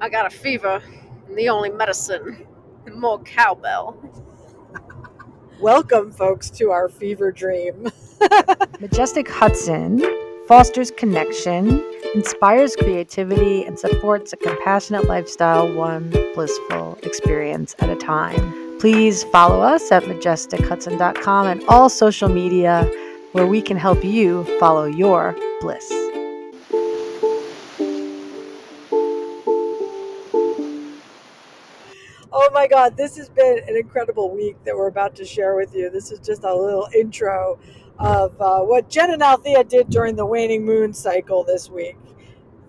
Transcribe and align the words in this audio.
I 0.00 0.08
got 0.08 0.26
a 0.26 0.30
fever, 0.30 0.82
and 1.28 1.36
the 1.36 1.50
only 1.50 1.68
medicine, 1.70 2.46
more 2.94 3.18
cowbell. 3.22 3.96
Welcome, 5.60 6.10
folks, 6.10 6.48
to 6.52 6.70
our 6.70 6.88
fever 6.88 7.30
dream. 7.30 7.86
Majestic 8.80 9.28
Hudson 9.28 10.00
fosters 10.48 10.90
connection, 10.90 11.84
inspires 12.14 12.74
creativity, 12.76 13.62
and 13.64 13.78
supports 13.78 14.32
a 14.32 14.36
compassionate 14.38 15.04
lifestyle, 15.04 15.70
one 15.72 16.08
blissful 16.34 16.98
experience 17.02 17.76
at 17.80 17.90
a 17.90 17.94
time. 17.94 18.78
Please 18.80 19.24
follow 19.24 19.60
us 19.60 19.92
at 19.92 20.04
majestichudson.com 20.04 21.46
and 21.46 21.62
all 21.68 21.90
social 21.90 22.30
media 22.30 22.90
where 23.32 23.46
we 23.46 23.60
can 23.60 23.76
help 23.76 24.02
you 24.02 24.44
follow 24.58 24.86
your 24.86 25.36
bliss. 25.60 25.92
My 32.60 32.66
God, 32.66 32.94
this 32.94 33.16
has 33.16 33.30
been 33.30 33.58
an 33.66 33.74
incredible 33.74 34.30
week 34.30 34.54
that 34.66 34.76
we're 34.76 34.88
about 34.88 35.14
to 35.14 35.24
share 35.24 35.56
with 35.56 35.74
you. 35.74 35.88
This 35.88 36.12
is 36.12 36.18
just 36.18 36.44
a 36.44 36.54
little 36.54 36.88
intro 36.94 37.58
of 37.98 38.38
uh, 38.38 38.60
what 38.60 38.90
Jen 38.90 39.10
and 39.10 39.22
Althea 39.22 39.64
did 39.64 39.88
during 39.88 40.14
the 40.14 40.26
waning 40.26 40.66
moon 40.66 40.92
cycle 40.92 41.42
this 41.42 41.70
week, 41.70 41.96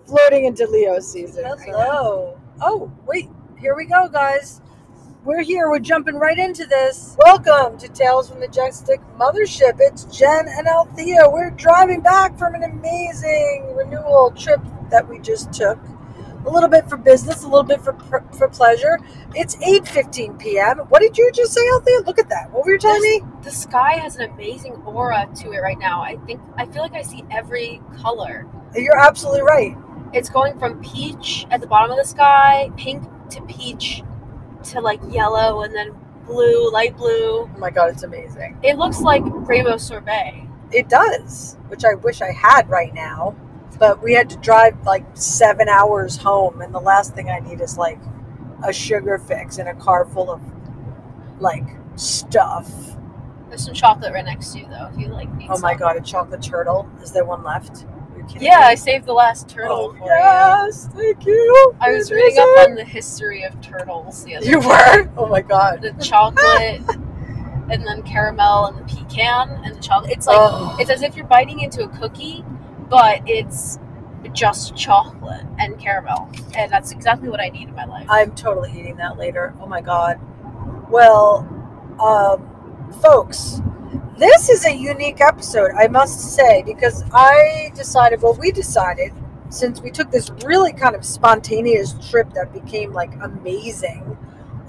floating 0.05 0.45
into 0.45 0.65
Leo 0.65 1.01
season. 1.01 1.43
Hello. 1.43 2.39
Oh, 2.61 2.89
wait. 3.05 3.27
Here 3.59 3.75
we 3.75 3.83
go, 3.83 4.07
guys. 4.07 4.61
We're 5.25 5.43
here. 5.43 5.69
We're 5.69 5.79
jumping 5.79 6.15
right 6.15 6.37
into 6.37 6.65
this. 6.65 7.17
Welcome 7.25 7.77
to 7.79 7.89
Tales 7.89 8.29
from 8.29 8.39
the 8.39 8.47
Majestic 8.47 9.01
Mothership. 9.19 9.75
It's 9.79 10.05
Jen 10.05 10.45
and 10.47 10.67
Althea. 10.67 11.29
We're 11.29 11.49
driving 11.49 11.99
back 11.99 12.37
from 12.37 12.55
an 12.55 12.63
amazing 12.63 13.73
renewal 13.75 14.31
trip 14.37 14.61
that 14.89 15.05
we 15.09 15.19
just 15.19 15.51
took. 15.51 15.77
A 16.45 16.49
little 16.49 16.69
bit 16.69 16.89
for 16.89 16.97
business, 16.97 17.43
a 17.43 17.47
little 17.47 17.63
bit 17.63 17.81
for 17.81 17.93
for 18.37 18.47
pleasure. 18.49 18.99
It's 19.35 19.55
8:15 19.57 20.39
p.m. 20.39 20.79
What 20.89 21.01
did 21.01 21.17
you 21.17 21.31
just 21.33 21.53
say, 21.53 21.61
Althea? 21.73 21.99
Look 22.05 22.17
at 22.19 22.29
that. 22.29 22.51
What 22.51 22.65
were 22.65 22.71
you 22.71 22.79
telling 22.79 23.01
me? 23.01 23.21
The 23.43 23.51
sky 23.51 23.97
has 23.97 24.15
an 24.15 24.29
amazing 24.31 24.73
aura 24.85 25.27
to 25.35 25.51
it 25.51 25.59
right 25.59 25.77
now. 25.77 26.01
I 26.01 26.17
think 26.25 26.41
I 26.57 26.65
feel 26.65 26.81
like 26.81 26.93
I 26.95 27.03
see 27.03 27.23
every 27.29 27.81
color. 28.01 28.47
You're 28.75 28.97
absolutely 28.97 29.43
right. 29.43 29.77
It's 30.13 30.29
going 30.29 30.57
from 30.57 30.81
peach 30.81 31.45
at 31.51 31.61
the 31.61 31.67
bottom 31.67 31.91
of 31.91 31.97
the 31.97 32.05
sky, 32.05 32.71
pink 32.75 33.03
to 33.29 33.41
peach 33.43 34.03
to 34.65 34.81
like 34.81 34.99
yellow 35.09 35.61
and 35.61 35.75
then 35.75 35.95
blue, 36.25 36.71
light 36.71 36.97
blue. 36.97 37.41
Oh 37.41 37.59
my 37.59 37.69
god, 37.69 37.91
it's 37.91 38.03
amazing. 38.03 38.57
It 38.63 38.77
looks 38.77 39.01
like 39.01 39.23
rainbow 39.25 39.77
sorbet. 39.77 40.47
It 40.71 40.89
does, 40.89 41.57
which 41.67 41.83
I 41.85 41.95
wish 41.95 42.21
I 42.21 42.31
had 42.31 42.69
right 42.69 42.93
now. 42.93 43.35
But 43.81 44.03
we 44.03 44.13
had 44.13 44.29
to 44.29 44.37
drive 44.37 44.77
like 44.85 45.03
seven 45.15 45.67
hours 45.67 46.15
home, 46.15 46.61
and 46.61 46.71
the 46.71 46.79
last 46.79 47.15
thing 47.15 47.31
I 47.31 47.39
need 47.39 47.61
is 47.61 47.79
like 47.79 47.99
a 48.63 48.71
sugar 48.71 49.17
fix 49.17 49.57
in 49.57 49.67
a 49.67 49.73
car 49.73 50.05
full 50.05 50.29
of 50.31 50.39
like 51.39 51.63
stuff. 51.95 52.71
There's 53.49 53.65
some 53.65 53.73
chocolate 53.73 54.13
right 54.13 54.23
next 54.23 54.53
to 54.53 54.59
you 54.59 54.67
though, 54.69 54.87
if 54.93 54.99
you 54.99 55.07
like 55.07 55.27
Oh 55.49 55.57
my 55.59 55.71
some. 55.71 55.79
god, 55.79 55.97
a 55.97 56.01
chocolate 56.01 56.43
turtle. 56.43 56.87
Is 57.01 57.11
there 57.11 57.25
one 57.25 57.43
left? 57.43 57.85
Are 58.13 58.17
you 58.19 58.23
kidding 58.25 58.43
Yeah, 58.43 58.59
me? 58.59 58.65
I 58.65 58.75
saved 58.75 59.07
the 59.07 59.13
last 59.13 59.49
turtle 59.49 59.95
Oh, 59.95 59.97
for 59.97 60.05
yes, 60.05 60.87
thank 60.93 61.25
you. 61.25 61.33
you. 61.33 61.75
I 61.81 61.89
was 61.91 62.11
reading 62.11 62.37
up 62.37 62.45
it? 62.49 62.69
on 62.69 62.75
the 62.75 62.83
history 62.85 63.43
of 63.43 63.59
turtles 63.61 64.23
the 64.25 64.35
other 64.35 64.45
You 64.45 64.61
day. 64.61 64.67
were? 64.67 65.09
Oh 65.17 65.25
my 65.27 65.41
god. 65.41 65.81
The 65.81 65.91
chocolate 66.03 66.81
and 67.71 67.85
then 67.87 68.03
caramel 68.03 68.67
and 68.67 68.77
the 68.77 68.83
pecan 68.95 69.59
and 69.65 69.75
the 69.75 69.81
chocolate. 69.81 70.11
It's 70.11 70.27
like 70.27 70.37
Oh. 70.39 70.77
it's 70.79 70.91
as 70.91 71.01
if 71.01 71.15
you're 71.15 71.25
biting 71.25 71.61
into 71.61 71.83
a 71.83 71.87
cookie, 71.89 72.45
but 72.91 73.21
it's 73.25 73.79
just 74.33 74.75
chocolate 74.75 75.45
and 75.57 75.79
caramel. 75.79 76.29
And 76.55 76.69
that's 76.69 76.91
exactly 76.91 77.29
what 77.29 77.39
I 77.39 77.47
need 77.47 77.69
in 77.69 77.73
my 77.75 77.85
life. 77.85 78.05
I'm 78.09 78.35
totally 78.35 78.69
eating 78.77 78.97
that 78.97 79.17
later. 79.17 79.55
Oh 79.61 79.65
my 79.65 79.79
god. 79.81 80.19
Well, 80.89 81.47
um, 82.03 82.91
folks, 83.01 83.61
this 84.19 84.49
is 84.49 84.65
a 84.65 84.75
unique 84.75 85.21
episode, 85.21 85.71
I 85.71 85.87
must 85.87 86.35
say, 86.35 86.63
because 86.63 87.03
I 87.13 87.71
decided, 87.75 88.21
well, 88.21 88.33
we 88.33 88.51
decided, 88.51 89.13
since 89.49 89.81
we 89.81 89.89
took 89.89 90.11
this 90.11 90.29
really 90.45 90.73
kind 90.73 90.93
of 90.93 91.05
spontaneous 91.05 91.95
trip 92.09 92.33
that 92.33 92.51
became 92.51 92.91
like 92.91 93.13
amazing, 93.21 94.17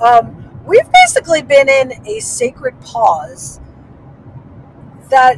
um, 0.00 0.62
we've 0.64 0.91
basically 0.92 1.42
been 1.42 1.68
in 1.68 2.06
a 2.06 2.20
sacred 2.20 2.80
pause 2.80 3.60
that 5.10 5.36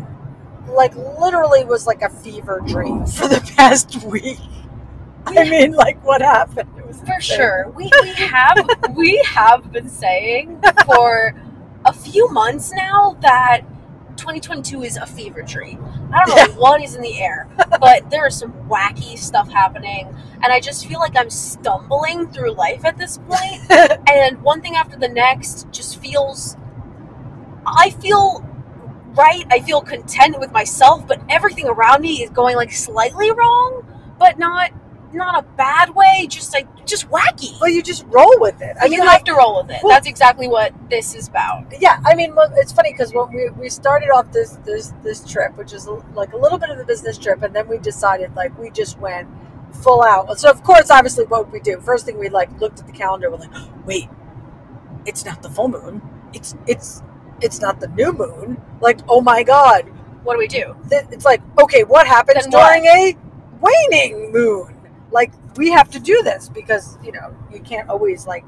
like 0.68 0.94
literally 0.96 1.64
was 1.64 1.86
like 1.86 2.02
a 2.02 2.10
fever 2.10 2.62
dream 2.66 3.06
for 3.06 3.28
the 3.28 3.40
past 3.56 4.02
week. 4.04 4.38
I 5.26 5.48
mean, 5.48 5.72
like 5.72 6.02
what 6.04 6.20
happened? 6.20 6.68
It 6.76 6.86
was 6.86 7.00
for 7.00 7.20
sure. 7.20 7.72
We, 7.74 7.90
we 8.02 8.08
have 8.10 8.58
we 8.94 9.16
have 9.26 9.72
been 9.72 9.88
saying 9.88 10.60
for 10.86 11.34
a 11.84 11.92
few 11.92 12.30
months 12.30 12.72
now 12.72 13.16
that 13.20 13.62
2022 14.16 14.82
is 14.82 14.96
a 14.96 15.06
fever 15.06 15.42
dream. 15.42 15.84
I 16.12 16.24
don't 16.24 16.36
know 16.36 16.60
what 16.60 16.82
is 16.82 16.94
in 16.94 17.02
the 17.02 17.20
air, 17.20 17.48
but 17.80 18.10
there 18.10 18.26
is 18.26 18.38
some 18.38 18.52
wacky 18.68 19.18
stuff 19.18 19.50
happening, 19.50 20.14
and 20.42 20.52
I 20.52 20.60
just 20.60 20.86
feel 20.86 20.98
like 20.98 21.16
I'm 21.16 21.30
stumbling 21.30 22.28
through 22.28 22.52
life 22.52 22.84
at 22.84 22.98
this 22.98 23.18
point. 23.18 23.62
and 24.10 24.40
one 24.42 24.60
thing 24.60 24.76
after 24.76 24.96
the 24.96 25.08
next 25.08 25.66
just 25.70 26.00
feels. 26.00 26.56
I 27.66 27.90
feel 27.90 28.44
right. 29.16 29.44
I 29.50 29.60
feel 29.60 29.80
content 29.80 30.38
with 30.38 30.52
myself, 30.52 31.06
but 31.06 31.20
everything 31.28 31.66
around 31.66 32.02
me 32.02 32.22
is 32.22 32.30
going 32.30 32.56
like 32.56 32.72
slightly 32.72 33.30
wrong, 33.30 33.86
but 34.18 34.38
not 34.38 34.70
not 35.12 35.38
a 35.38 35.46
bad 35.56 35.94
way. 35.94 36.26
Just 36.28 36.52
like 36.52 36.66
just 36.86 37.08
wacky. 37.08 37.58
Well, 37.60 37.70
you 37.70 37.82
just 37.82 38.04
roll 38.08 38.34
with 38.40 38.60
it. 38.60 38.76
I 38.80 38.86
I 38.86 38.88
mean, 38.88 38.94
you 39.00 39.06
like, 39.06 39.24
to 39.26 39.34
roll 39.34 39.62
with 39.62 39.70
it. 39.70 39.80
well- 39.82 39.92
That's 39.92 40.08
exactly 40.08 40.48
what 40.48 40.72
this 40.90 41.14
is 41.14 41.28
about. 41.28 41.66
yeah. 41.80 42.00
I 42.04 42.14
mean, 42.14 42.34
well, 42.34 42.52
it's 42.56 42.72
funny 42.72 42.92
because 42.92 43.12
when 43.14 43.32
we, 43.32 43.48
we 43.50 43.68
started 43.68 44.10
off 44.10 44.32
this 44.32 44.58
this 44.64 44.92
this 45.02 45.24
trip, 45.24 45.56
which 45.56 45.72
is 45.72 45.86
like 46.14 46.32
a 46.32 46.36
little 46.36 46.58
bit 46.58 46.70
of 46.70 46.78
a 46.78 46.84
business 46.84 47.16
trip, 47.18 47.42
and 47.42 47.54
then 47.54 47.68
we 47.68 47.78
decided 47.78 48.34
like 48.34 48.56
we 48.58 48.70
just 48.70 48.98
went 48.98 49.28
full 49.82 50.02
out. 50.02 50.38
So 50.40 50.50
of 50.50 50.62
course, 50.64 50.90
obviously, 50.90 51.26
what 51.26 51.50
we 51.52 51.60
do 51.60 51.80
first 51.80 52.06
thing 52.06 52.18
we 52.18 52.28
like 52.28 52.50
looked 52.60 52.80
at 52.80 52.86
the 52.86 52.92
calendar. 52.92 53.30
We're 53.30 53.38
like, 53.38 53.54
wait, 53.86 54.08
it's 55.06 55.24
not 55.24 55.42
the 55.42 55.50
full 55.50 55.68
moon. 55.68 56.02
It's 56.32 56.54
it's 56.66 57.02
it's 57.40 57.60
not 57.60 57.80
the 57.80 57.88
new 57.88 58.12
moon. 58.12 58.60
Like, 58.80 59.00
oh 59.08 59.20
my 59.20 59.42
god, 59.42 59.84
What 60.22 60.34
do 60.34 60.38
we 60.38 60.48
do? 60.48 60.76
Th- 60.90 61.04
it's 61.10 61.24
like 61.24 61.42
okay, 61.60 61.84
what 61.84 62.06
happens 62.06 62.44
Then 62.44 62.52
what? 62.52 62.68
during 62.68 62.86
a 62.86 63.16
waning 63.60 64.32
moon? 64.32 64.74
Like 65.10 65.32
we 65.56 65.70
have 65.70 65.90
to 65.90 66.00
do 66.00 66.22
this 66.22 66.48
because 66.48 66.98
you 67.04 67.12
know 67.12 67.34
you 67.52 67.60
can't 67.60 67.88
always 67.88 68.26
like 68.26 68.44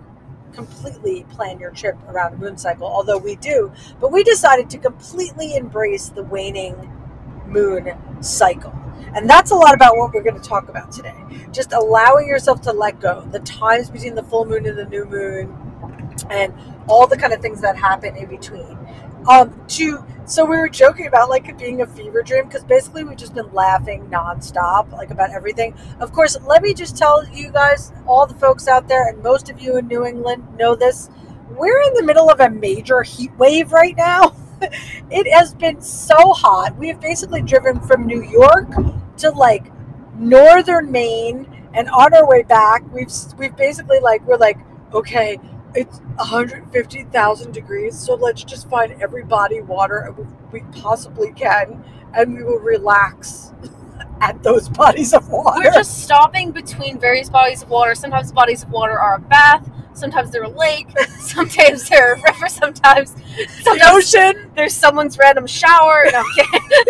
completely 0.52 1.24
plan 1.30 1.58
your 1.60 1.70
trip 1.70 1.96
around 2.08 2.34
a 2.34 2.36
moon 2.38 2.56
cycle, 2.56 2.86
although 2.86 3.18
we 3.18 3.36
do. 3.36 3.72
But 4.00 4.12
we 4.12 4.24
decided 4.24 4.70
to 4.70 4.78
completely 4.78 5.56
embrace 5.56 6.08
the 6.08 6.22
waning 6.22 6.90
moon 7.46 7.92
cycle. 8.22 8.74
And 9.14 9.28
that's 9.28 9.50
a 9.50 9.54
lot 9.54 9.74
about 9.74 9.96
what 9.96 10.12
we're 10.12 10.22
going 10.22 10.40
to 10.40 10.48
talk 10.48 10.68
about 10.68 10.92
today. 10.92 11.14
Just 11.52 11.72
allowing 11.72 12.28
yourself 12.28 12.60
to 12.62 12.72
let 12.72 13.00
go, 13.00 13.22
the 13.30 13.40
times 13.40 13.90
between 13.90 14.14
the 14.14 14.22
full 14.22 14.44
moon 14.44 14.66
and 14.66 14.76
the 14.78 14.84
new 14.86 15.04
moon, 15.04 15.65
and 16.30 16.54
all 16.88 17.06
the 17.06 17.16
kind 17.16 17.32
of 17.32 17.40
things 17.40 17.60
that 17.60 17.76
happen 17.76 18.16
in 18.16 18.26
between. 18.26 18.78
Um, 19.28 19.60
to 19.68 20.04
so 20.24 20.44
we 20.44 20.56
were 20.56 20.68
joking 20.68 21.06
about 21.06 21.28
like 21.28 21.48
it 21.48 21.56
being 21.56 21.82
a 21.82 21.86
fever 21.86 22.20
dream 22.22 22.46
because 22.46 22.64
basically 22.64 23.04
we've 23.04 23.16
just 23.16 23.34
been 23.34 23.52
laughing 23.52 24.08
nonstop, 24.08 24.90
like 24.92 25.10
about 25.10 25.30
everything. 25.30 25.74
Of 26.00 26.12
course, 26.12 26.36
let 26.46 26.62
me 26.62 26.74
just 26.74 26.96
tell 26.96 27.24
you 27.28 27.50
guys, 27.52 27.92
all 28.06 28.26
the 28.26 28.34
folks 28.34 28.66
out 28.66 28.88
there, 28.88 29.08
and 29.08 29.22
most 29.22 29.48
of 29.50 29.60
you 29.60 29.76
in 29.76 29.86
New 29.86 30.04
England 30.04 30.44
know 30.58 30.74
this. 30.74 31.10
We're 31.50 31.80
in 31.82 31.94
the 31.94 32.02
middle 32.02 32.28
of 32.28 32.40
a 32.40 32.50
major 32.50 33.02
heat 33.02 33.30
wave 33.38 33.72
right 33.72 33.96
now. 33.96 34.34
it 35.10 35.32
has 35.32 35.54
been 35.54 35.80
so 35.80 36.32
hot. 36.32 36.76
We 36.76 36.88
have 36.88 37.00
basically 37.00 37.42
driven 37.42 37.80
from 37.80 38.06
New 38.06 38.22
York 38.22 38.68
to 39.18 39.30
like 39.30 39.72
northern 40.16 40.90
Maine, 40.90 41.46
and 41.72 41.88
on 41.90 42.14
our 42.14 42.28
way 42.28 42.42
back, 42.42 42.82
we've 42.92 43.12
we've 43.38 43.56
basically 43.56 44.00
like 44.00 44.26
we're 44.26 44.38
like 44.38 44.58
okay, 44.92 45.38
it's 45.76 45.98
150,000 45.98 47.52
degrees, 47.52 47.98
so 47.98 48.14
let's 48.14 48.42
just 48.42 48.68
find 48.68 48.92
every 49.02 49.24
body 49.24 49.60
water 49.60 50.14
we 50.50 50.60
possibly 50.72 51.32
can, 51.32 51.84
and 52.14 52.34
we 52.34 52.42
will 52.42 52.58
relax 52.58 53.52
at 54.20 54.42
those 54.42 54.68
bodies 54.68 55.12
of 55.12 55.28
water. 55.28 55.60
We're 55.64 55.72
just 55.72 56.04
stopping 56.04 56.52
between 56.52 56.98
various 56.98 57.28
bodies 57.28 57.62
of 57.62 57.70
water. 57.70 57.94
Sometimes 57.94 58.32
bodies 58.32 58.62
of 58.62 58.70
water 58.70 58.98
are 58.98 59.16
a 59.16 59.20
bath. 59.20 59.70
Sometimes 59.92 60.30
they're 60.30 60.42
a 60.42 60.48
lake. 60.48 60.88
Sometimes 61.18 61.88
they're 61.88 62.14
a 62.14 62.22
river. 62.22 62.48
Sometimes, 62.48 63.14
the 63.64 63.80
ocean. 63.86 64.50
there's 64.54 64.74
someone's 64.74 65.18
random 65.18 65.46
shower. 65.46 66.04
No, 66.12 66.22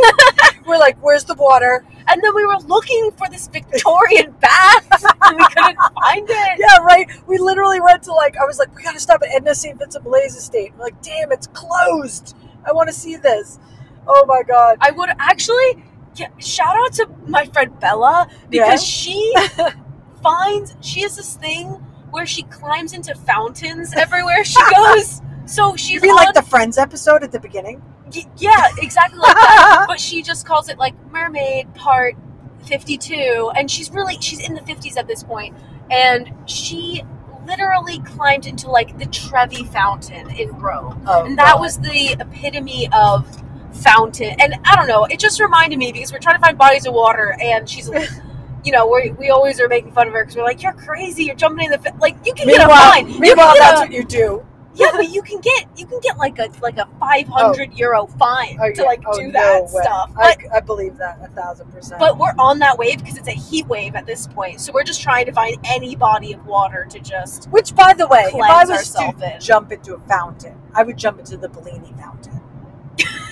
We're 0.67 0.79
like, 0.79 0.99
where's 1.01 1.25
the 1.25 1.35
water? 1.35 1.85
And 2.09 2.23
then 2.23 2.35
we 2.35 2.45
were 2.45 2.59
looking 2.67 3.11
for 3.17 3.29
this 3.29 3.49
Victorian 3.49 4.33
bath, 4.41 5.05
and 5.23 5.37
we 5.37 5.45
couldn't 5.45 5.79
find 6.03 6.27
it. 6.29 6.59
Yeah, 6.59 6.79
right. 6.79 7.09
We 7.27 7.39
literally 7.39 7.66
to 8.07 8.13
like, 8.13 8.37
I 8.37 8.45
was 8.45 8.59
like, 8.59 8.75
we 8.75 8.83
gotta 8.83 9.01
stop 9.01 9.23
at 9.23 9.35
Edna 9.35 9.55
St. 9.55 9.79
Vincent 9.79 10.05
Millay's 10.05 10.37
Estate. 10.37 10.73
We're 10.77 10.85
like, 10.85 11.03
damn, 11.03 11.31
it's 11.33 11.47
closed. 11.49 12.37
I 12.67 12.73
want 12.73 12.89
to 12.89 12.95
see 12.95 13.17
this. 13.17 13.59
Oh 14.07 14.25
my 14.27 14.43
god. 14.43 14.79
I 14.81 14.91
would 14.91 15.11
actually 15.19 15.85
yeah, 16.17 16.29
shout 16.39 16.77
out 16.77 16.93
to 16.95 17.09
my 17.27 17.45
friend 17.47 17.79
Bella 17.79 18.29
because 18.49 18.83
she 18.85 19.35
finds 20.23 20.75
she 20.81 21.03
has 21.03 21.17
this 21.17 21.35
thing 21.37 21.67
where 22.11 22.27
she 22.27 22.43
climbs 22.45 22.93
into 22.93 23.15
fountains 23.15 23.93
everywhere 23.95 24.45
she 24.45 24.61
goes. 24.75 25.21
So 25.47 25.77
she's 25.77 26.03
on, 26.03 26.09
like 26.17 26.35
the 26.35 26.43
Friends 26.43 26.79
episode 26.79 27.23
at 27.23 27.33
the 27.33 27.41
beginning? 27.41 27.83
y- 28.15 28.25
yeah, 28.39 28.69
exactly 28.79 29.19
like 29.19 29.35
that. 29.35 29.85
But 29.89 30.01
she 30.01 30.23
just 30.23 30.47
calls 30.47 30.69
it 30.69 30.79
like 30.79 30.95
Mermaid 31.13 31.73
Part 31.75 32.17
52, 32.65 33.53
and 33.57 33.71
she's 33.71 33.91
really 33.91 34.17
she's 34.21 34.41
in 34.41 34.55
the 34.55 34.61
50s 34.63 34.97
at 34.97 35.07
this 35.07 35.23
point, 35.23 35.57
and 35.91 36.33
she 36.47 37.05
literally 37.47 38.01
climbed 38.01 38.47
into 38.47 38.71
like 38.71 38.99
the 38.99 39.07
Trevi 39.07 39.65
Fountain 39.65 40.31
in 40.31 40.51
Rome, 40.59 41.03
Oh, 41.07 41.25
and 41.25 41.39
that 41.39 41.55
God. 41.55 41.61
was 41.61 41.79
the 41.79 42.17
epitome 42.21 42.89
of 42.93 43.27
fountain. 43.73 44.35
And 44.41 44.55
I 44.65 44.75
don't 44.77 44.89
know, 44.89 45.05
it 45.05 45.19
just 45.21 45.41
reminded 45.41 45.79
me 45.79 45.93
because 45.93 46.13
we're 46.13 46.19
trying 46.19 46.37
to 46.37 46.43
find 46.43 46.59
bodies 46.59 46.87
of 46.87 46.95
water, 46.95 47.37
and 47.43 47.69
she's. 47.69 47.91
You 48.65 48.73
know, 48.73 48.89
we 48.89 49.11
we 49.13 49.31
always 49.31 49.61
are 49.61 49.69
making 49.69 49.93
fun 49.93 50.09
of 50.09 50.13
her 50.15 50.25
because 50.25 50.35
we're 50.35 50.43
like, 50.43 50.61
"You're 50.61 50.73
crazy! 50.73 51.23
You're 51.23 51.37
jumping 51.37 51.67
in 51.67 51.71
the 51.71 51.79
fa-. 51.79 51.95
like 52.01 52.17
you 52.27 52.35
can 52.35 52.49
get 52.49 52.57
a 52.57 52.59
Meanwhile, 52.67 52.91
fine. 52.91 53.09
You 53.09 53.21
meanwhile 53.21 53.55
that's 53.57 53.79
a- 53.81 53.85
what 53.85 53.93
you 53.93 54.03
do. 54.03 54.45
Yeah, 54.77 54.91
but 54.93 55.11
you 55.11 55.23
can 55.23 55.41
get 55.41 55.67
you 55.77 55.87
can 55.87 56.01
get 56.01 56.19
like 56.19 56.39
a 56.39 56.49
like 56.63 56.77
a 56.79 56.87
five 57.01 57.27
hundred 57.29 57.71
oh. 57.73 57.77
euro 57.77 58.07
fine 58.07 58.59
Oh, 58.61 58.71
to 58.71 58.83
yeah. 58.83 58.87
like 58.87 59.03
Oh, 59.07 59.19
do 59.19 59.27
no 59.27 59.33
that 59.33 59.63
way. 59.73 59.83
stuff. 59.83 60.13
I, 60.17 60.37
But 60.37 60.55
I 60.55 60.61
believe 60.61 60.97
that 60.99 61.19
a 61.23 61.29
thousand 61.29 61.73
percent. 61.73 61.99
but 61.99 62.19
we're 62.19 62.35
on 62.39 62.59
that 62.61 62.79
wave 62.79 62.99
because 62.99 63.17
it's 63.17 63.29
a 63.29 63.33
heat 63.33 63.67
wave 63.67 63.95
at 63.97 64.07
this 64.07 64.27
point. 64.27 64.61
So 64.61 64.73
we're 64.73 64.85
just 64.85 65.03
trying 65.03 65.27
to 65.27 65.33
find 65.33 65.57
any 65.65 65.97
body 65.97 66.33
of 66.35 66.47
water 66.47 66.87
to 66.91 67.01
just 67.01 67.47
Which, 67.51 67.75
by 67.75 67.95
the 67.95 68.07
way, 68.07 68.25
if 68.27 68.35
I 68.35 68.65
was 68.65 68.91
to 68.93 69.15
in. 69.35 69.41
jump 69.41 69.73
into 69.73 69.95
a 69.95 70.01
fountain, 70.01 70.61
I 70.75 70.83
would 70.83 70.97
jump 70.97 71.19
into 71.19 71.37
the 71.37 71.49
Bernini 71.49 71.93
fountain 71.99 72.41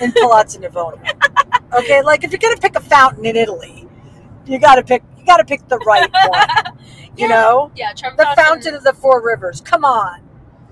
in 0.01 0.13
Palazzo 0.13 0.61
Navona. 0.61 1.01
Okay, 1.73 2.03
like 2.03 2.23
if 2.23 2.31
you're 2.31 2.39
gonna 2.39 2.57
pick 2.57 2.77
a 2.77 2.81
fountain 2.81 3.25
in 3.27 3.35
Italy, 3.35 3.89
you 4.47 4.61
gotta 4.61 4.83
pick 4.85 5.03
you 5.19 5.25
gotta 5.27 5.45
pick 5.45 5.67
the 5.69 5.79
right 5.79 6.09
one. 6.29 6.77
You 7.17 7.29
Yeah. 7.29 7.35
know, 7.35 7.73
yeah, 7.77 7.93
Trump 7.93 8.17
the 8.17 8.27
fountain 8.37 8.75
of 8.75 8.83
the 8.85 8.93
four 8.93 9.23
rivers. 9.25 9.61
Come 9.61 9.85
on, 9.85 10.21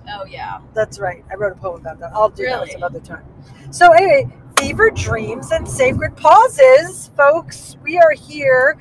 Oh 0.09 0.25
yeah, 0.27 0.61
that's 0.75 0.99
right. 0.99 1.25
I 1.31 1.35
wrote 1.37 1.53
a 1.53 1.57
poem 1.61 1.81
about 1.81 1.99
that. 2.01 2.13
I'll 2.15 2.29
do 2.29 2.45
that 2.45 2.61
Really? 2.61 2.71
some 2.73 2.83
other 2.83 3.01
time. 3.01 3.25
So 3.71 3.93
anyway, 3.93 4.29
fever 4.59 4.91
dreams 4.91 5.51
and 5.53 5.67
sacred 5.69 6.17
pauses, 6.17 7.11
folks. 7.17 7.77
We 7.83 7.99
are 7.99 8.13
here. 8.13 8.79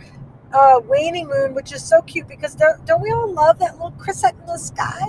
Uh, 0.53 0.81
waning 0.83 1.29
moon, 1.29 1.53
which 1.53 1.71
is 1.71 1.81
so 1.81 2.01
cute 2.01 2.27
because 2.27 2.56
don't, 2.56 2.85
don't 2.85 3.01
we 3.01 3.09
all 3.09 3.31
love 3.31 3.57
that 3.59 3.71
little 3.75 3.91
crescent 3.91 4.38
in 4.38 4.45
the 4.47 4.57
sky? 4.57 5.00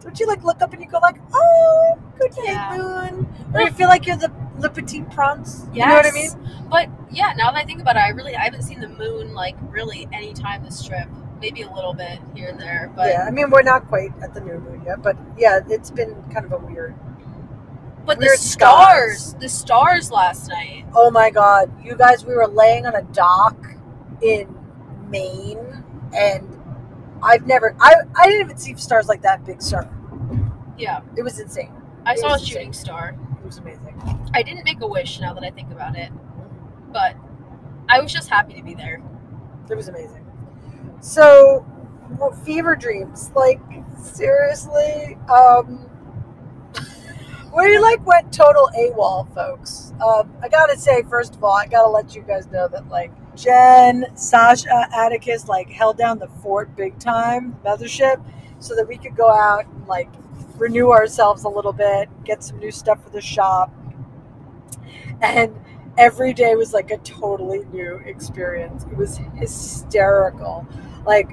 Don't 0.00 0.18
you 0.18 0.26
like 0.26 0.42
look 0.42 0.62
up 0.62 0.72
and 0.72 0.80
you 0.82 0.88
go 0.88 0.98
like, 1.00 1.16
oh, 1.34 1.98
good 2.18 2.30
day, 2.32 2.42
Yeah. 2.46 2.74
moon, 2.78 3.28
or 3.52 3.60
you 3.60 3.70
feel 3.72 3.88
like 3.88 4.06
you're 4.06 4.16
the 4.16 4.32
Le 4.58 4.70
Petit 4.70 5.02
Prince? 5.02 5.66
You 5.74 5.84
know 5.84 5.92
what 5.96 6.06
I 6.06 6.12
mean? 6.12 6.30
But 6.70 6.88
yeah, 7.10 7.34
now 7.36 7.50
that 7.50 7.58
I 7.58 7.64
think 7.64 7.82
about 7.82 7.96
it, 7.96 7.98
I 8.00 8.08
really 8.08 8.34
I 8.36 8.44
haven't 8.44 8.62
seen 8.62 8.80
the 8.80 8.88
moon 8.88 9.34
like 9.34 9.54
really 9.70 10.08
any 10.12 10.32
time 10.32 10.64
this 10.64 10.82
trip. 10.82 11.08
Maybe 11.40 11.62
a 11.62 11.72
little 11.72 11.94
bit 11.94 12.18
here 12.34 12.48
and 12.48 12.58
there, 12.58 12.92
but 12.96 13.10
yeah, 13.10 13.24
I 13.26 13.30
mean 13.30 13.50
we're 13.50 13.62
not 13.62 13.86
quite 13.86 14.10
at 14.22 14.34
the 14.34 14.40
new 14.40 14.58
moon 14.58 14.82
yet, 14.84 15.02
but 15.02 15.16
yeah, 15.36 15.60
it's 15.68 15.90
been 15.90 16.20
kind 16.32 16.44
of 16.44 16.52
a 16.52 16.58
weird. 16.58 16.94
but 18.04 18.18
the 18.18 18.28
stars, 18.36 19.18
skies. 19.18 19.34
the 19.34 19.48
stars 19.48 20.10
last 20.10 20.48
night. 20.48 20.84
Oh 20.94 21.10
my 21.10 21.30
god, 21.30 21.70
you 21.84 21.94
guys, 21.96 22.24
we 22.24 22.34
were 22.34 22.48
laying 22.48 22.86
on 22.86 22.94
a 22.96 23.02
dock 23.02 23.56
in 24.22 24.52
Maine, 25.08 25.84
and 26.12 26.60
I've 27.22 27.46
never, 27.46 27.76
I, 27.80 27.94
I 28.16 28.26
didn't 28.26 28.40
even 28.40 28.56
see 28.58 28.74
stars 28.76 29.08
like 29.08 29.22
that 29.22 29.44
big 29.44 29.62
sur. 29.62 29.88
Yeah, 30.76 31.00
It 31.16 31.22
was 31.22 31.38
insane. 31.40 31.72
I 32.06 32.12
It 32.12 32.18
saw 32.20 32.34
a 32.34 32.38
shooting 32.38 32.72
star. 32.72 33.16
It 33.40 33.44
was 33.44 33.58
amazing. 33.58 33.94
I 34.34 34.42
didn't 34.42 34.64
make 34.64 34.80
a 34.80 34.86
wish 34.86 35.20
now 35.20 35.34
that 35.34 35.42
I 35.42 35.50
think 35.50 35.70
about 35.72 35.96
it, 35.96 36.10
mm-hmm. 36.12 36.92
but 36.92 37.16
I 37.88 38.00
was 38.00 38.12
just 38.12 38.28
happy 38.28 38.54
to 38.54 38.62
be 38.62 38.74
there. 38.74 39.02
It 39.70 39.74
was 39.74 39.88
amazing. 39.88 40.24
So, 41.00 41.66
well, 42.18 42.32
fever 42.32 42.76
dreams, 42.76 43.30
like 43.34 43.60
seriously, 44.02 45.16
um, 45.28 45.88
we 47.56 47.78
like 47.78 48.04
went 48.06 48.32
total 48.32 48.68
AWOL, 48.76 49.32
folks. 49.34 49.92
Um, 50.04 50.32
I 50.42 50.48
gotta 50.48 50.76
say, 50.76 51.02
first 51.02 51.34
of 51.34 51.42
all, 51.42 51.52
I 51.52 51.66
gotta 51.66 51.88
let 51.88 52.14
you 52.14 52.22
guys 52.22 52.46
know 52.50 52.68
that 52.68 52.88
like 52.88 53.10
Jen, 53.34 54.06
Sasha, 54.14 54.88
Atticus, 54.94 55.48
like 55.48 55.68
held 55.70 55.96
down 55.96 56.18
the 56.18 56.28
fort 56.42 56.74
big 56.76 56.98
time, 56.98 57.56
mothership, 57.64 58.22
so 58.58 58.74
that 58.74 58.86
we 58.86 58.96
could 58.98 59.16
go 59.16 59.30
out 59.30 59.66
and 59.66 59.86
like 59.86 60.10
renew 60.56 60.90
ourselves 60.90 61.44
a 61.44 61.48
little 61.48 61.72
bit, 61.72 62.08
get 62.24 62.42
some 62.42 62.58
new 62.58 62.70
stuff 62.70 63.02
for 63.02 63.10
the 63.10 63.20
shop, 63.20 63.72
and 65.22 65.54
every 65.98 66.32
day 66.32 66.54
was 66.54 66.72
like 66.72 66.90
a 66.90 66.98
totally 66.98 67.64
new 67.72 67.96
experience. 68.06 68.84
It 68.84 68.96
was 68.96 69.18
hysterical. 69.36 70.66
Like 71.04 71.30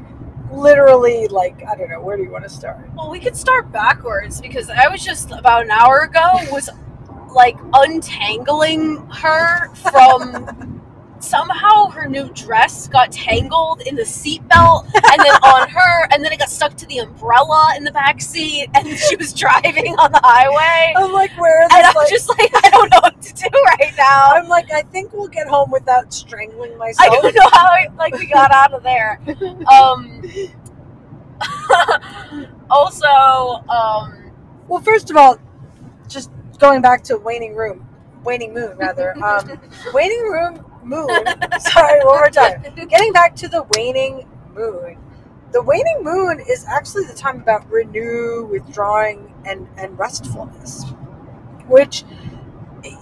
literally 0.51 1.27
like 1.27 1.63
I 1.65 1.75
don't 1.75 1.89
know, 1.89 2.01
where 2.01 2.17
do 2.17 2.23
you 2.23 2.31
want 2.31 2.43
to 2.43 2.49
start? 2.49 2.89
Well, 2.95 3.09
we 3.09 3.19
could 3.19 3.37
start 3.37 3.71
backwards 3.71 4.41
because 4.41 4.69
I 4.69 4.87
was 4.87 5.03
just 5.03 5.31
about 5.31 5.63
an 5.63 5.71
hour 5.71 5.99
ago 5.99 6.31
was 6.51 6.69
like 7.33 7.57
untangling 7.73 8.97
her 9.07 9.73
from 9.75 10.24
her 12.05 12.09
new 12.11 12.29
dress 12.33 12.87
got 12.87 13.11
tangled 13.11 13.81
in 13.81 13.95
the 13.95 14.03
seatbelt 14.03 14.83
and 14.85 15.19
then 15.19 15.35
on 15.41 15.67
her 15.77 16.07
and 16.11 16.23
then 16.23 16.31
it 16.31 16.37
got 16.37 16.49
stuck 16.49 16.75
to 16.77 16.85
the 16.85 16.99
umbrella 16.99 17.73
in 17.77 17.83
the 17.83 17.91
back 17.91 18.21
seat 18.21 18.67
and 18.75 18.87
she 19.09 19.15
was 19.15 19.33
driving 19.33 19.95
on 19.97 20.11
the 20.11 20.21
highway. 20.23 20.93
I'm 20.95 21.11
like, 21.11 21.31
where 21.39 21.63
is 21.63 21.69
And? 21.73 21.85
I'm 21.85 21.95
like, 21.95 22.09
just 22.09 22.29
like, 22.29 22.51
I 22.63 22.69
don't 22.69 22.91
know 22.91 22.99
what 23.01 23.19
to 23.21 23.33
do 23.33 23.49
right 23.79 23.93
now. 23.97 24.29
I'm 24.33 24.47
like, 24.47 24.71
I 24.71 24.83
think 24.83 25.13
we'll 25.13 25.27
get 25.27 25.47
home 25.47 25.71
without 25.71 26.13
strangling 26.13 26.77
myself. 26.77 27.11
I 27.11 27.21
don't 27.21 27.35
know 27.35 27.49
how 27.51 27.67
I, 27.67 27.87
like 27.97 28.13
we 28.15 28.27
got 28.27 28.51
out 28.51 28.73
of 28.73 28.83
there. 28.83 29.19
Um 29.71 30.21
also, 32.69 33.07
um 33.07 34.31
Well, 34.67 34.81
first 34.81 35.09
of 35.09 35.17
all, 35.17 35.37
just 36.07 36.29
going 36.59 36.81
back 36.81 37.03
to 37.05 37.17
waning 37.17 37.55
room, 37.55 37.87
waning 38.23 38.53
moon 38.53 38.77
rather. 38.77 39.15
Um, 39.23 39.59
waning 39.93 40.21
room 40.23 40.63
moon. 40.85 41.09
Sorry, 41.59 41.99
one 42.03 42.17
more 42.17 42.29
time. 42.29 42.63
Getting 42.89 43.13
back 43.13 43.35
to 43.37 43.47
the 43.47 43.63
waning 43.75 44.27
moon. 44.53 44.97
The 45.51 45.61
waning 45.61 45.99
moon 46.03 46.39
is 46.41 46.65
actually 46.65 47.05
the 47.05 47.13
time 47.13 47.41
about 47.41 47.69
renew, 47.69 48.45
withdrawing, 48.51 49.33
and 49.45 49.67
and 49.77 49.97
restfulness, 49.97 50.83
which 51.67 52.03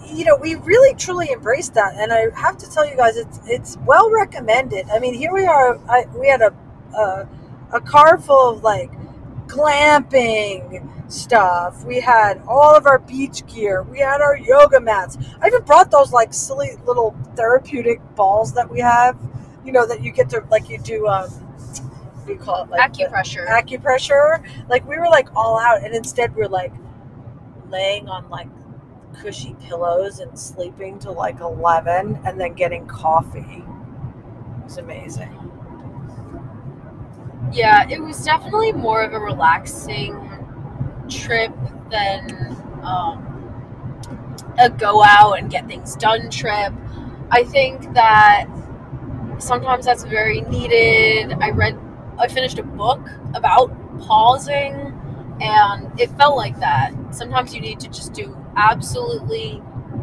you 0.07 0.25
know 0.25 0.35
we 0.37 0.55
really 0.55 0.95
truly 0.95 1.29
embrace 1.31 1.69
that. 1.69 1.95
And 1.97 2.11
I 2.13 2.27
have 2.39 2.57
to 2.59 2.69
tell 2.69 2.87
you 2.87 2.95
guys, 2.95 3.17
it's 3.17 3.39
it's 3.45 3.77
well 3.85 4.11
recommended. 4.11 4.87
I 4.89 4.99
mean, 4.99 5.13
here 5.13 5.33
we 5.33 5.45
are. 5.45 5.79
I, 5.89 6.05
we 6.15 6.27
had 6.27 6.41
a, 6.41 6.53
a 6.97 7.27
a 7.73 7.81
car 7.81 8.17
full 8.19 8.51
of 8.51 8.63
like 8.63 8.91
glamping 9.47 11.02
stuff. 11.13 11.83
We 11.85 11.99
had 11.99 12.41
all 12.47 12.75
of 12.75 12.85
our 12.85 12.99
beach 12.99 13.45
gear. 13.47 13.83
We 13.83 13.99
had 13.99 14.21
our 14.21 14.37
yoga 14.37 14.79
mats. 14.79 15.17
I 15.41 15.47
even 15.47 15.61
brought 15.63 15.91
those 15.91 16.11
like 16.11 16.33
silly 16.33 16.71
little 16.85 17.15
therapeutic 17.35 18.01
balls 18.15 18.53
that 18.53 18.69
we 18.69 18.79
have. 18.79 19.17
You 19.63 19.71
know 19.71 19.85
that 19.87 20.03
you 20.03 20.11
get 20.11 20.29
to 20.31 20.43
like 20.49 20.69
you 20.69 20.79
do 20.79 21.07
um 21.07 21.29
what 21.29 22.27
do 22.27 22.33
you 22.33 22.39
call 22.39 22.63
it 22.63 22.69
like 22.69 22.93
acupressure. 22.93 23.47
acupressure. 23.47 24.43
Like 24.69 24.87
we 24.87 24.97
were 24.97 25.09
like 25.09 25.29
all 25.35 25.59
out, 25.59 25.83
and 25.83 25.93
instead 25.93 26.35
we're 26.35 26.47
like 26.47 26.73
laying 27.69 28.09
on 28.09 28.29
like 28.29 28.47
cushy 29.21 29.55
pillows 29.61 30.19
and 30.19 30.37
sleeping 30.37 30.99
till 30.99 31.13
like 31.13 31.39
eleven, 31.39 32.19
and 32.25 32.39
then 32.39 32.53
getting 32.53 32.85
coffee. 32.87 33.63
It 33.63 34.63
was 34.63 34.77
amazing. 34.77 35.39
Yeah, 37.51 37.87
it 37.87 38.01
was 38.01 38.23
definitely 38.23 38.71
more 38.71 39.03
of 39.03 39.13
a 39.13 39.19
relaxing 39.19 40.15
trip 41.09 41.51
than 41.89 42.55
um, 42.83 43.29
a 44.59 44.69
go 44.69 45.03
out 45.03 45.33
and 45.39 45.49
get 45.49 45.67
things 45.67 45.95
done 45.95 46.29
trip. 46.29 46.73
I 47.31 47.43
think 47.43 47.93
that 47.93 48.45
sometimes 49.39 49.85
that's 49.85 50.03
very 50.03 50.41
needed. 50.41 51.33
I 51.41 51.51
read, 51.51 51.77
I 52.17 52.27
finished 52.27 52.59
a 52.59 52.63
book 52.63 53.01
about 53.33 53.71
pausing, 54.01 54.93
and 55.41 55.99
it 55.99 56.09
felt 56.17 56.37
like 56.37 56.59
that. 56.59 56.93
Sometimes 57.11 57.53
you 57.53 57.61
need 57.61 57.79
to 57.81 57.87
just 57.89 58.13
do 58.13 58.37
absolutely 58.55 59.61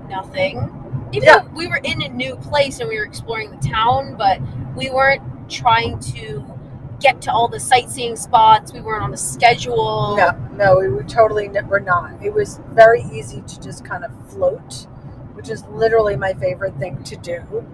nothing. 0.08 0.70
Even 1.12 1.26
Yeah. 1.28 1.38
though 1.40 1.48
we 1.54 1.66
were 1.66 1.80
in 1.82 2.02
a 2.02 2.08
new 2.08 2.36
place 2.36 2.80
and 2.80 2.88
we 2.88 2.98
were 2.98 3.04
exploring 3.04 3.50
the 3.50 3.68
town, 3.68 4.14
but 4.16 4.40
we 4.76 4.90
weren't 4.90 5.22
trying 5.50 5.98
to 6.00 6.44
get 7.00 7.22
to 7.22 7.32
all 7.32 7.48
the 7.48 7.60
sightseeing 7.60 8.16
spots. 8.16 8.72
We 8.72 8.80
weren't 8.80 9.02
on 9.02 9.12
a 9.12 9.16
schedule. 9.16 10.16
No, 10.16 10.32
no, 10.52 10.78
we 10.78 10.88
were 10.88 11.04
totally 11.04 11.48
were 11.48 11.80
not. 11.80 12.22
It 12.22 12.32
was 12.32 12.60
very 12.70 13.02
easy 13.12 13.42
to 13.42 13.60
just 13.60 13.84
kind 13.84 14.04
of 14.04 14.30
float, 14.30 14.86
which 15.34 15.48
is 15.48 15.64
literally 15.66 16.16
my 16.16 16.34
favorite 16.34 16.76
thing 16.76 17.02
to 17.04 17.16
do. 17.16 17.66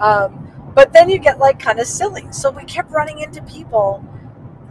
Um, 0.00 0.72
but 0.74 0.92
then 0.92 1.08
you 1.08 1.18
get 1.18 1.38
like 1.38 1.58
kind 1.58 1.78
of 1.78 1.86
silly. 1.86 2.24
So 2.32 2.50
we 2.50 2.64
kept 2.64 2.90
running 2.90 3.20
into 3.20 3.42
people 3.42 4.04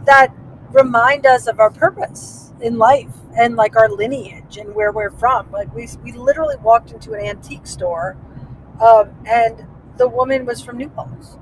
that 0.04 0.34
remind 0.70 1.26
us 1.26 1.46
of 1.46 1.60
our 1.60 1.70
purpose 1.70 2.52
in 2.60 2.78
life 2.78 3.14
and 3.36 3.56
like 3.56 3.76
our 3.76 3.88
lineage 3.88 4.56
and 4.56 4.74
where 4.74 4.92
we're 4.92 5.10
from. 5.10 5.50
Like 5.50 5.74
we 5.74 5.88
we 6.02 6.12
literally 6.12 6.56
walked 6.56 6.92
into 6.92 7.12
an 7.14 7.24
antique 7.24 7.66
store, 7.66 8.16
um, 8.80 9.10
and 9.26 9.66
the 9.96 10.08
woman 10.08 10.46
was 10.46 10.62
from 10.62 10.78
New 10.78 10.88
Paltz. 10.88 11.38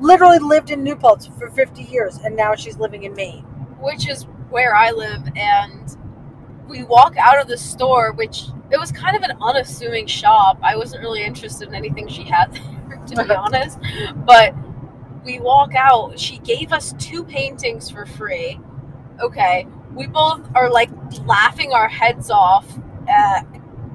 Literally 0.00 0.38
lived 0.38 0.70
in 0.70 0.82
New 0.82 0.96
Paltz 0.96 1.26
for 1.38 1.50
50 1.50 1.82
years, 1.82 2.18
and 2.18 2.36
now 2.36 2.54
she's 2.54 2.78
living 2.78 3.04
in 3.04 3.14
Maine. 3.14 3.44
which 3.80 4.08
is 4.08 4.24
where 4.50 4.74
I 4.74 4.90
live, 4.90 5.22
and 5.36 5.96
we 6.68 6.84
walk 6.84 7.16
out 7.18 7.40
of 7.40 7.46
the 7.46 7.58
store, 7.58 8.12
which 8.12 8.44
it 8.70 8.78
was 8.78 8.90
kind 8.90 9.16
of 9.16 9.22
an 9.22 9.36
unassuming 9.40 10.06
shop. 10.06 10.58
I 10.62 10.76
wasn't 10.76 11.02
really 11.02 11.22
interested 11.22 11.68
in 11.68 11.74
anything 11.74 12.08
she 12.08 12.24
had 12.24 12.52
there, 12.88 12.96
to 13.06 13.24
be 13.24 13.34
honest. 13.34 13.78
But 14.24 14.54
we 15.24 15.40
walk 15.40 15.74
out. 15.74 16.18
She 16.18 16.38
gave 16.38 16.72
us 16.72 16.94
two 16.98 17.24
paintings 17.24 17.90
for 17.90 18.06
free. 18.06 18.58
Okay, 19.20 19.66
we 19.94 20.06
both 20.06 20.40
are 20.54 20.70
like 20.70 20.90
laughing 21.24 21.72
our 21.72 21.88
heads 21.88 22.30
off. 22.30 22.66
Uh, 23.08 23.42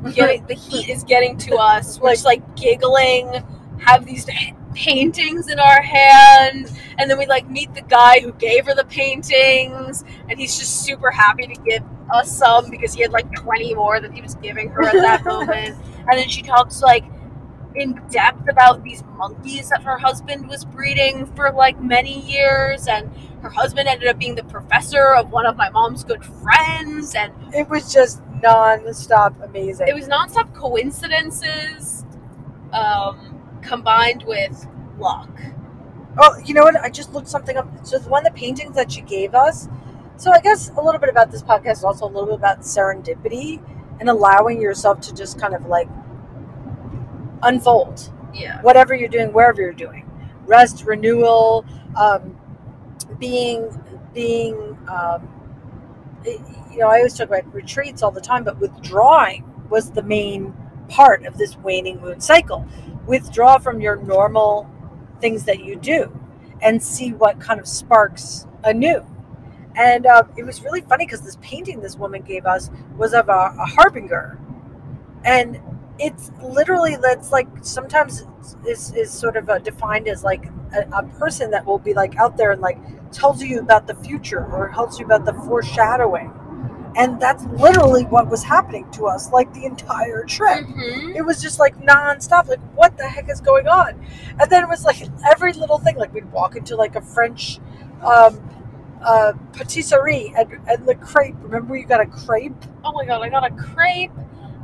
getting, 0.14 0.46
the 0.48 0.54
heat 0.54 0.90
is 0.90 1.04
getting 1.04 1.38
to 1.38 1.56
us. 1.56 2.00
We're 2.00 2.12
just 2.12 2.26
like 2.26 2.56
giggling, 2.56 3.44
have 3.80 4.06
these 4.06 4.26
paintings 4.74 5.48
in 5.50 5.60
our 5.60 5.82
hand, 5.82 6.72
and 6.98 7.10
then 7.10 7.18
we 7.18 7.26
like 7.26 7.50
meet 7.50 7.74
the 7.74 7.82
guy 7.82 8.20
who 8.20 8.32
gave 8.34 8.66
her 8.66 8.76
the 8.76 8.86
paintings, 8.86 10.04
and 10.30 10.40
he's 10.40 10.58
just 10.58 10.84
super 10.84 11.12
happy 11.12 11.48
to 11.48 11.62
give 11.62 11.84
us 12.14 12.32
some 12.36 12.70
because 12.70 12.94
he 12.94 13.02
had 13.02 13.12
like 13.12 13.32
20 13.34 13.74
more 13.76 14.00
that 14.00 14.14
he 14.14 14.22
was 14.22 14.36
giving 14.36 14.70
her 14.70 14.84
at 14.84 14.94
that 14.94 15.24
moment. 15.26 15.76
And 16.10 16.20
then 16.20 16.28
she 16.30 16.42
talks 16.42 16.82
like 16.82 17.06
in 17.76 17.94
depth 18.12 18.50
about 18.50 18.84
these 18.84 19.02
monkeys 19.16 19.70
that 19.70 19.82
her 19.84 19.98
husband 19.98 20.48
was 20.50 20.66
breeding 20.66 21.26
for 21.36 21.52
like 21.52 21.80
many 21.82 22.20
years, 22.22 22.88
and 22.88 23.10
her 23.42 23.50
husband 23.50 23.88
ended 23.88 24.08
up 24.08 24.20
being 24.20 24.36
the 24.36 24.44
professor 24.44 25.16
of 25.16 25.32
one 25.32 25.46
of 25.46 25.56
my 25.58 25.70
mom's 25.70 26.04
good 26.04 26.24
friends, 26.24 27.16
and 27.16 27.32
It 27.54 27.70
was 27.70 27.92
just 27.94 28.22
non-stop 28.44 29.34
amazing. 29.44 29.88
it 29.88 29.94
was 29.96 30.08
nonstop 30.08 30.54
coincidences 30.56 32.04
um, 32.74 33.31
combined 33.62 34.24
with 34.24 34.68
luck. 34.98 35.30
Oh, 36.20 36.38
you 36.46 36.54
know 36.54 36.64
what? 36.64 36.76
I 36.78 36.90
just 36.90 37.14
looked 37.14 37.28
something 37.30 37.58
up. 37.58 37.68
So 37.86 38.00
one 38.02 38.26
of 38.26 38.34
the 38.34 38.40
paintings 38.40 38.76
that 38.76 38.92
she 38.92 39.02
gave 39.02 39.34
us. 39.34 39.68
So 40.18 40.32
I 40.32 40.40
guess 40.40 40.70
a 40.70 40.82
little 40.82 41.00
bit 41.00 41.10
about 41.10 41.32
this 41.32 41.42
podcast 41.42 41.72
is 41.80 41.84
also 41.84 42.06
a 42.06 42.12
little 42.12 42.26
bit 42.26 42.36
about 42.36 42.62
serendipity 42.62 43.62
and 44.00 44.10
allowing 44.10 44.62
yourself 44.62 45.00
to 45.02 45.14
just 45.14 45.40
kind 45.40 45.54
of 45.56 45.66
like 45.68 45.88
unfold 47.44 48.12
Yeah. 48.34 48.62
whatever 48.62 48.94
you're 48.96 49.10
doing, 49.10 49.34
wherever 49.34 49.62
you're 49.62 49.74
doing. 49.74 50.10
Rest, 50.46 50.86
renewal, 50.86 51.66
um, 51.96 52.38
being, 53.20 53.70
being. 54.14 54.78
Um, 54.88 55.28
you 56.26 56.78
know, 56.78 56.88
I 56.88 56.98
always 56.98 57.18
talk 57.18 57.28
about 57.28 57.52
retreats 57.54 58.04
all 58.04 58.12
the 58.12 58.22
time, 58.22 58.44
but 58.44 58.60
withdrawing 58.60 59.44
was 59.70 59.92
the 59.92 60.04
main 60.04 60.54
part 60.88 61.26
of 61.26 61.38
this 61.38 61.58
waning 61.58 62.00
moon 62.02 62.22
cycle. 62.22 62.66
Withdraw 63.12 63.60
from 63.60 63.82
your 63.82 63.98
normal 63.98 64.70
things 65.20 65.44
that 65.44 65.66
you 65.66 65.76
do 65.76 66.18
and 66.62 66.82
see 66.82 67.12
what 67.12 67.42
kind 67.42 67.60
of 67.60 67.68
sparks 67.68 68.48
anew. 68.64 69.06
And 69.76 70.06
uh, 70.06 70.24
it 70.38 70.46
was 70.46 70.64
really 70.64 70.82
funny 70.82 71.06
because 71.06 71.22
this 71.22 71.38
painting 71.42 71.82
this 71.82 71.98
woman 71.98 72.22
gave 72.22 72.46
us 72.46 72.70
was 72.98 73.14
of 73.14 73.28
a, 73.28 73.54
a 73.60 73.66
harbinger. 73.66 74.40
And 75.26 75.60
it's 76.00 76.32
literally 76.42 76.96
that's 76.96 77.32
like 77.34 77.48
sometimes 77.62 78.26
is 78.68 78.94
is 78.96 79.12
sort 79.12 79.38
of 79.38 79.50
uh 79.50 79.60
defined 79.60 80.08
as 80.08 80.24
like 80.24 80.46
a, 80.74 80.82
a 81.00 81.04
person 81.20 81.52
that 81.52 81.66
will 81.66 81.80
be 81.80 81.94
like 81.94 82.16
out 82.18 82.38
there 82.38 82.52
and 82.52 82.62
like 82.62 82.80
tells 83.12 83.44
you 83.44 83.60
about 83.60 83.88
the 83.88 83.96
future 83.96 84.46
or 84.46 84.70
tells 84.74 85.00
you 85.00 85.06
about 85.06 85.26
the 85.26 85.34
foreshadowing 85.34 86.34
and 86.96 87.20
that's 87.22 87.44
literally 87.46 88.04
what 88.06 88.28
was 88.30 88.44
happening 88.44 88.90
to 88.92 89.06
us 89.08 89.32
like 89.32 89.54
the 89.54 89.66
entire 89.66 90.24
trip 90.26 90.60
Mhm. 90.66 91.16
it 91.16 91.22
was 91.22 91.42
just 91.42 91.60
like 91.60 91.78
nonstop 91.80 92.48
like 92.48 92.60
what 92.76 92.98
the 92.98 93.08
heck 93.08 93.30
is 93.30 93.40
going 93.42 93.68
on 93.68 94.00
and 94.40 94.50
then 94.50 94.64
it 94.64 94.70
was 94.70 94.84
like 94.84 95.02
every 95.32 95.54
little 95.54 95.78
thing 95.78 95.96
like 95.98 96.14
we'd 96.14 96.32
walk 96.32 96.56
into 96.56 96.76
like 96.76 96.96
a 96.96 97.02
french 97.02 97.60
um 98.02 98.40
uh 99.04 99.34
patisserie 99.54 100.34
and, 100.38 100.60
and 100.68 100.86
the 100.86 100.96
crepe 100.96 101.36
remember 101.42 101.76
you 101.76 101.86
got 101.86 102.02
a 102.02 102.06
crepe 102.06 102.54
Oh 102.84 102.92
my 102.94 103.06
god, 103.06 103.22
I 103.22 103.30
got 103.30 103.50
a 103.50 103.54
crepe 103.56 104.12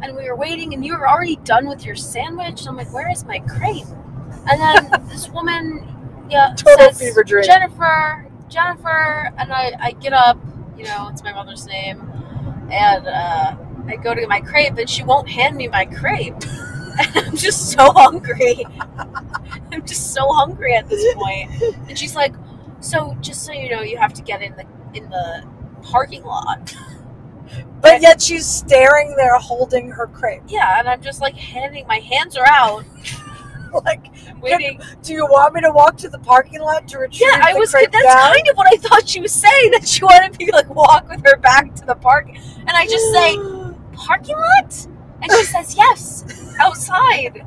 and 0.01 0.15
we 0.15 0.29
were 0.29 0.35
waiting 0.35 0.73
and 0.73 0.85
you 0.85 0.97
were 0.97 1.07
already 1.09 1.37
done 1.37 1.67
with 1.67 1.85
your 1.85 1.95
sandwich. 1.95 2.61
And 2.61 2.69
I'm 2.69 2.77
like, 2.77 2.91
where 2.93 3.09
is 3.11 3.25
my 3.25 3.39
crepe? 3.39 3.85
And 4.49 4.59
then 4.61 5.07
this 5.07 5.29
woman 5.29 5.87
yeah 6.29 6.53
Total 6.55 6.87
says, 6.91 6.99
fever 6.99 7.23
dream. 7.23 7.43
Jennifer, 7.45 8.27
Jennifer 8.49 9.31
and 9.37 9.51
I, 9.53 9.71
I 9.79 9.91
get 9.91 10.13
up, 10.13 10.37
you 10.77 10.83
know, 10.83 11.09
it's 11.11 11.23
my 11.23 11.33
mother's 11.33 11.65
name, 11.65 11.99
and 12.71 13.07
uh, 13.07 13.55
I 13.87 13.95
go 13.95 14.13
to 14.13 14.19
get 14.19 14.29
my 14.29 14.41
crepe 14.41 14.77
and 14.77 14.89
she 14.89 15.03
won't 15.03 15.29
hand 15.29 15.55
me 15.55 15.67
my 15.67 15.85
crepe. 15.85 16.35
And 16.99 17.15
I'm 17.27 17.37
just 17.37 17.73
so 17.73 17.91
hungry. 17.91 18.65
I'm 19.71 19.85
just 19.85 20.15
so 20.15 20.27
hungry 20.29 20.73
at 20.73 20.89
this 20.89 21.13
point. 21.13 21.51
And 21.87 21.95
she's 21.95 22.15
like, 22.15 22.33
So 22.79 23.15
just 23.21 23.45
so 23.45 23.51
you 23.51 23.69
know, 23.69 23.81
you 23.81 23.97
have 23.97 24.13
to 24.13 24.23
get 24.23 24.41
in 24.41 24.55
the 24.55 24.65
in 24.95 25.07
the 25.11 25.43
parking 25.83 26.23
lot. 26.23 26.73
but 27.81 28.01
yet 28.01 28.19
she's 28.19 28.47
staring 28.47 29.15
there 29.15 29.37
holding 29.37 29.91
her 29.91 30.07
crepe 30.07 30.41
Yeah, 30.47 30.79
and 30.79 30.89
I'm 30.89 31.03
just 31.03 31.21
like 31.21 31.35
handing 31.35 31.85
my 31.85 31.99
hands 31.99 32.35
are 32.35 32.47
out, 32.47 32.83
like 33.85 34.07
waiting. 34.41 34.79
do 35.03 35.13
you 35.13 35.25
want 35.25 35.53
me 35.53 35.61
to 35.61 35.71
walk 35.71 35.97
to 35.97 36.09
the 36.09 36.19
parking 36.19 36.61
lot 36.61 36.87
to 36.89 36.99
retrieve 36.99 37.29
Yeah, 37.31 37.41
I 37.43 37.53
was. 37.53 37.71
That's 37.71 37.87
down? 37.91 38.33
kind 38.33 38.47
of 38.49 38.55
what 38.55 38.67
I 38.71 38.77
thought 38.77 39.07
she 39.07 39.21
was 39.21 39.33
saying. 39.33 39.71
That 39.71 39.87
she 39.87 40.03
wanted 40.03 40.37
me 40.39 40.45
to 40.47 40.51
like 40.51 40.69
walk 40.73 41.09
with 41.09 41.23
her 41.25 41.37
back 41.37 41.75
to 41.75 41.85
the 41.85 41.95
park, 41.95 42.27
and 42.29 42.69
I 42.69 42.85
just 42.85 43.11
say 43.11 43.37
parking 43.93 44.35
lot, 44.37 44.87
and 45.21 45.31
she 45.31 45.43
says 45.43 45.75
yes, 45.77 46.55
outside, 46.59 47.45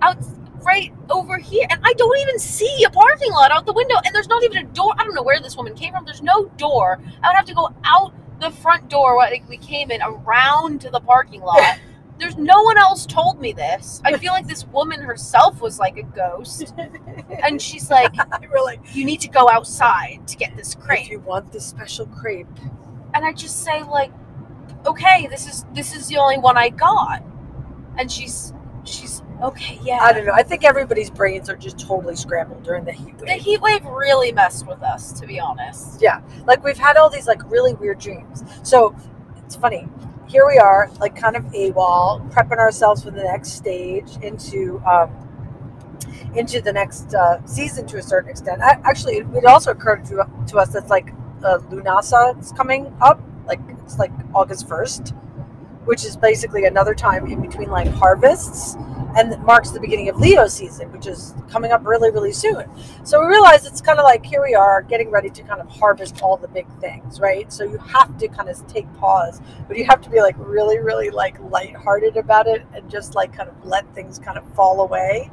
out 0.00 0.18
right 0.62 0.92
over 1.10 1.38
here, 1.38 1.66
and 1.70 1.80
I 1.82 1.92
don't 1.94 2.18
even 2.18 2.38
see 2.38 2.84
a 2.86 2.90
parking 2.90 3.32
lot 3.32 3.50
out 3.50 3.66
the 3.66 3.72
window, 3.72 3.96
and 4.04 4.14
there's 4.14 4.28
not 4.28 4.42
even 4.44 4.58
a 4.58 4.64
door. 4.64 4.92
I 4.98 5.04
don't 5.04 5.14
know 5.14 5.22
where 5.22 5.40
this 5.40 5.56
woman 5.56 5.74
came 5.74 5.92
from. 5.92 6.04
There's 6.04 6.22
no 6.22 6.46
door. 6.56 7.00
I 7.22 7.28
would 7.28 7.36
have 7.36 7.46
to 7.46 7.54
go 7.54 7.70
out 7.84 8.12
the 8.40 8.50
front 8.50 8.88
door. 8.88 9.16
Like, 9.16 9.48
we 9.48 9.56
came 9.56 9.90
in 9.90 10.00
around 10.02 10.80
to 10.82 10.90
the 10.90 11.00
parking 11.00 11.40
lot. 11.40 11.78
There's 12.18 12.36
no 12.36 12.62
one 12.62 12.78
else 12.78 13.06
told 13.06 13.40
me 13.40 13.52
this. 13.52 14.00
I 14.04 14.16
feel 14.16 14.32
like 14.32 14.46
this 14.46 14.66
woman 14.66 15.00
herself 15.00 15.60
was 15.60 15.78
like 15.78 15.96
a 15.96 16.02
ghost, 16.02 16.74
and 17.42 17.60
she's 17.68 17.90
like, 17.90 18.12
We're 18.50 18.64
like, 18.64 18.80
"You 18.94 19.04
need 19.04 19.20
to 19.20 19.28
go 19.28 19.48
outside 19.48 20.26
to 20.26 20.36
get 20.36 20.56
this 20.56 20.74
if 20.74 20.80
crepe." 20.80 21.10
you 21.10 21.20
want 21.20 21.52
this 21.52 21.66
special 21.66 22.06
crepe, 22.06 22.48
and 23.14 23.24
I 23.24 23.32
just 23.32 23.62
say 23.62 23.82
like, 23.82 24.12
okay, 24.86 25.26
this 25.28 25.46
is 25.46 25.64
this 25.74 25.94
is 25.94 26.08
the 26.08 26.16
only 26.16 26.38
one 26.38 26.56
I 26.56 26.70
got, 26.70 27.22
and 27.98 28.10
she's 28.10 28.52
she's 28.84 29.22
okay, 29.42 29.78
yeah. 29.82 29.98
I 30.00 30.12
don't 30.12 30.26
know. 30.26 30.32
I 30.32 30.42
think 30.42 30.64
everybody's 30.64 31.10
brains 31.10 31.48
are 31.48 31.56
just 31.56 31.78
totally 31.78 32.16
scrambled 32.16 32.62
during 32.64 32.84
the 32.84 32.92
heat 32.92 33.14
wave. 33.16 33.26
the 33.26 33.32
heat 33.34 33.60
wave 33.60 33.84
really 33.84 34.32
messed 34.32 34.66
with 34.66 34.82
us, 34.82 35.12
to 35.20 35.26
be 35.26 35.38
honest. 35.38 36.00
Yeah. 36.00 36.20
Like 36.46 36.64
we've 36.64 36.78
had 36.78 36.96
all 36.96 37.10
these 37.10 37.26
like 37.26 37.48
really 37.50 37.74
weird 37.74 37.98
dreams. 37.98 38.42
So 38.62 38.94
it's 39.44 39.56
funny. 39.56 39.88
Here 40.28 40.46
we 40.46 40.58
are, 40.58 40.90
like 41.00 41.16
kind 41.16 41.36
of 41.36 41.44
AWOL, 41.44 42.30
prepping 42.30 42.58
ourselves 42.58 43.02
for 43.02 43.10
the 43.10 43.22
next 43.22 43.52
stage 43.52 44.18
into 44.20 44.78
um, 44.86 45.10
into 46.34 46.60
the 46.60 46.70
next 46.72 47.14
uh, 47.14 47.44
season 47.46 47.86
to 47.86 47.96
a 47.96 48.02
certain 48.02 48.28
extent. 48.28 48.60
I, 48.60 48.78
actually, 48.84 49.16
it, 49.16 49.44
also 49.46 49.70
occurred 49.70 50.04
to, 50.06 50.28
to 50.48 50.58
us 50.58 50.68
that's 50.68 50.90
like 50.90 51.14
uh, 51.42 51.58
Lunasa 51.70 52.38
is 52.38 52.52
coming 52.52 52.94
up. 53.00 53.22
Like 53.46 53.60
it's 53.82 53.98
like 53.98 54.12
August 54.34 54.68
first, 54.68 55.14
which 55.86 56.04
is 56.04 56.14
basically 56.14 56.66
another 56.66 56.94
time 56.94 57.26
in 57.26 57.40
between 57.40 57.70
like 57.70 57.88
harvests, 57.88 58.76
and 59.16 59.42
marks 59.42 59.70
the 59.70 59.80
beginning 59.80 60.08
of 60.08 60.16
Leo 60.16 60.46
season, 60.46 60.90
which 60.92 61.06
is 61.06 61.34
coming 61.50 61.72
up 61.72 61.86
really 61.86 62.10
really 62.10 62.32
soon. 62.32 62.64
So 63.04 63.20
we 63.20 63.26
realize 63.26 63.66
it's 63.66 63.80
kind 63.80 63.98
of 63.98 64.04
like 64.04 64.24
here 64.24 64.42
we 64.42 64.54
are 64.54 64.82
getting 64.82 65.10
ready 65.10 65.30
to 65.30 65.42
kind 65.42 65.60
of 65.60 65.68
harvest 65.68 66.22
all 66.22 66.36
the 66.36 66.48
big 66.48 66.66
things, 66.80 67.20
right? 67.20 67.52
So 67.52 67.64
you 67.64 67.78
have 67.78 68.16
to 68.18 68.28
kind 68.28 68.48
of 68.48 68.66
take 68.66 68.92
pause, 68.94 69.40
but 69.66 69.76
you 69.76 69.84
have 69.86 70.00
to 70.02 70.10
be 70.10 70.20
like 70.20 70.36
really, 70.38 70.78
really 70.78 71.10
like 71.10 71.38
lighthearted 71.50 72.16
about 72.16 72.46
it 72.46 72.66
and 72.74 72.90
just 72.90 73.14
like 73.14 73.32
kind 73.32 73.48
of 73.48 73.64
let 73.64 73.92
things 73.94 74.18
kind 74.18 74.38
of 74.38 74.44
fall 74.54 74.80
away. 74.80 75.30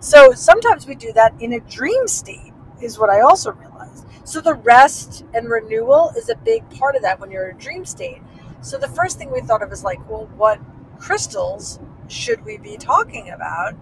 So 0.00 0.32
sometimes 0.32 0.86
we 0.86 0.94
do 0.94 1.12
that 1.14 1.34
in 1.40 1.54
a 1.54 1.60
dream 1.60 2.06
state, 2.06 2.52
is 2.80 2.98
what 2.98 3.10
I 3.10 3.20
also 3.20 3.52
realized. 3.52 4.06
So 4.24 4.40
the 4.40 4.54
rest 4.54 5.24
and 5.34 5.48
renewal 5.48 6.12
is 6.16 6.28
a 6.28 6.36
big 6.36 6.68
part 6.70 6.96
of 6.96 7.02
that 7.02 7.20
when 7.20 7.30
you're 7.30 7.48
in 7.48 7.56
a 7.56 7.58
dream 7.58 7.84
state. 7.84 8.20
So 8.60 8.76
the 8.76 8.88
first 8.88 9.18
thing 9.18 9.30
we 9.32 9.40
thought 9.40 9.62
of 9.62 9.72
is 9.72 9.84
like, 9.84 9.98
well, 10.10 10.28
what 10.36 10.60
crystals 10.98 11.78
should 12.08 12.44
we 12.44 12.58
be 12.58 12.76
talking 12.76 13.30
about? 13.30 13.74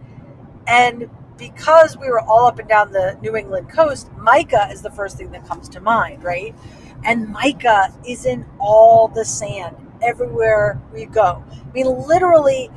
And 0.67 1.11
because 1.37 1.97
we 1.97 2.09
were 2.09 2.21
all 2.21 2.47
up 2.47 2.59
and 2.59 2.69
down 2.69 2.93
the 2.93 3.19
New 3.21 3.37
England 3.37 3.69
coast, 3.69 4.11
mica 4.19 4.69
is 4.71 4.83
the 4.83 4.91
first 4.91 5.17
thing 5.17 5.31
that 5.33 5.47
comes 5.47 5.69
to 5.71 5.81
mind, 5.81 6.23
right? 6.23 6.55
And 7.05 7.29
mica 7.31 7.93
is 8.07 8.25
in 8.25 8.47
all 8.59 9.09
the 9.09 9.25
sand 9.25 9.77
everywhere 10.03 10.81
we 10.93 11.07
go. 11.07 11.45
I 11.51 11.73
mean, 11.73 11.87
literally, 11.87 12.71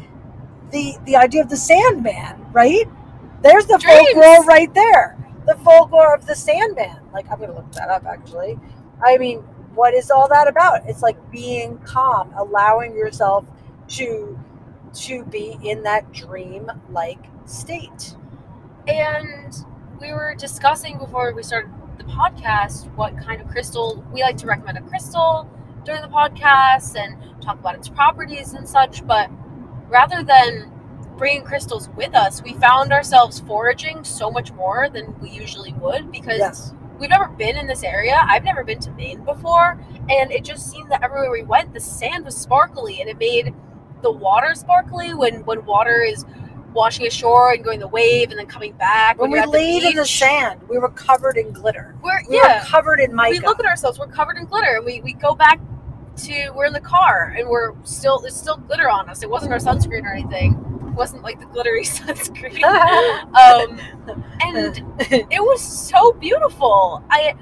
the 0.72 0.96
the 1.06 1.16
idea 1.16 1.42
of 1.42 1.50
the 1.50 1.58
Sandman, 1.58 2.46
right? 2.52 2.88
There's 3.42 3.66
the 3.66 3.78
Dreams. 3.78 4.10
folklore 4.14 4.44
right 4.46 4.74
there. 4.74 5.18
The 5.46 5.56
folklore 5.56 6.14
of 6.14 6.26
the 6.26 6.36
Sandman. 6.36 6.98
Like, 7.14 7.32
I'm 7.32 7.40
gonna 7.40 7.56
look 7.56 7.72
that 7.74 7.90
up 7.90 8.06
actually. 8.06 8.60
I 9.06 9.18
mean, 9.18 9.40
what 9.76 9.94
is 9.94 10.10
all 10.12 10.28
that 10.30 10.48
about? 10.48 10.82
It's 10.88 11.02
like 11.02 11.32
being 11.32 11.78
calm, 11.80 12.34
allowing 12.36 12.96
yourself 12.96 13.46
to 13.90 14.38
to 14.94 15.24
be 15.26 15.58
in 15.64 15.84
that 15.84 16.12
dream 16.12 16.70
like 16.90 17.20
state. 17.46 18.16
And 18.88 19.54
we 20.00 20.12
were 20.14 20.36
discussing 20.38 20.98
before 20.98 21.34
we 21.34 21.44
started 21.44 21.72
the 21.98 22.04
podcast 22.06 22.94
what 22.96 23.18
kind 23.18 23.42
of 23.42 23.48
crystal 23.50 24.04
we 24.14 24.22
like 24.22 24.38
to 24.38 24.48
recommend 24.48 24.78
a 24.78 24.82
crystal 24.82 25.50
during 25.84 26.02
the 26.02 26.08
podcast 26.08 26.96
and 26.96 27.18
talk 27.42 27.60
about 27.60 27.76
its 27.76 27.90
properties 27.90 28.54
and 28.54 28.68
such. 28.68 29.06
But 29.06 29.30
rather 29.90 30.24
than 30.24 30.72
bringing 31.18 31.44
crystals 31.44 31.90
with 31.90 32.14
us, 32.16 32.44
we 32.44 32.54
found 32.54 32.94
ourselves 32.94 33.40
foraging 33.42 34.04
so 34.04 34.30
much 34.30 34.52
more 34.54 34.88
than 34.90 35.20
we 35.20 35.30
usually 35.30 35.74
would 35.74 36.12
because 36.12 36.38
Yes. 36.38 36.74
we've 37.00 37.10
never 37.10 37.28
been 37.30 37.58
in 37.58 37.66
this 37.68 37.84
area. 37.84 38.22
I've 38.28 38.44
never 38.44 38.64
been 38.64 38.80
to 38.82 38.92
Maine 38.92 39.24
before, 39.24 39.80
and 40.10 40.32
it 40.32 40.44
just 40.44 40.70
seemed 40.70 40.92
that 40.92 41.04
everywhere 41.04 41.32
we 41.32 41.42
went, 41.44 41.74
the 41.74 41.80
sand 41.80 42.24
was 42.26 42.38
sparkly, 42.38 43.02
and 43.02 43.10
it 43.10 43.18
made 43.18 43.54
the 44.02 44.12
water 44.12 44.56
sparkly 44.56 45.14
when 45.14 45.44
when 45.46 45.66
water 45.66 46.02
is 46.02 46.26
washing 46.74 47.08
ashore 47.08 47.54
and 47.54 47.64
going 47.64 47.80
the 47.80 47.88
wave 47.88 48.30
and 48.30 48.40
then 48.40 48.46
coming 48.46 48.74
back. 48.74 49.20
When 49.20 49.32
we 49.32 49.38
you're 49.38 49.48
the 49.48 49.52
laid 49.52 49.84
in 49.84 49.96
the 49.96 50.06
sand, 50.06 50.62
we 50.70 50.78
were 50.78 50.90
covered 50.90 51.38
in 51.38 51.52
glitter. 51.52 51.96
we're 52.04 52.22
We 52.30 52.38
yeah. 52.38 52.60
were 52.60 52.66
covered 52.66 53.00
in 53.00 53.14
mica. 53.14 53.32
We 53.32 53.40
look 53.40 53.60
at 53.60 53.66
ourselves. 53.66 54.00
We're 54.00 54.08
covered 54.08 54.38
in 54.38 54.46
glitter, 54.46 54.78
and 54.78 54.86
we, 54.86 55.02
we 55.02 55.14
go 55.14 55.36
back 55.36 55.60
to 56.18 56.52
we're 56.56 56.66
in 56.66 56.74
the 56.74 56.80
car, 56.80 57.36
and 57.38 57.50
we're 57.50 57.74
still 57.84 58.20
there's 58.20 58.36
still 58.36 58.58
glitter 58.58 58.90
on 58.90 59.10
us. 59.10 59.24
It 59.24 59.30
wasn't 59.30 59.54
our 59.54 59.60
sunscreen 59.60 60.04
or 60.04 60.14
anything. 60.14 60.54
It 60.88 60.94
wasn't 60.94 61.24
like 61.24 61.40
the 61.40 61.46
glittery 61.48 61.84
sunscreen. 61.84 62.64
um, 63.34 63.80
and 64.42 64.84
it 65.32 65.42
was 65.42 65.62
so 65.62 66.14
beautiful. 66.14 67.04
I, 67.10 67.36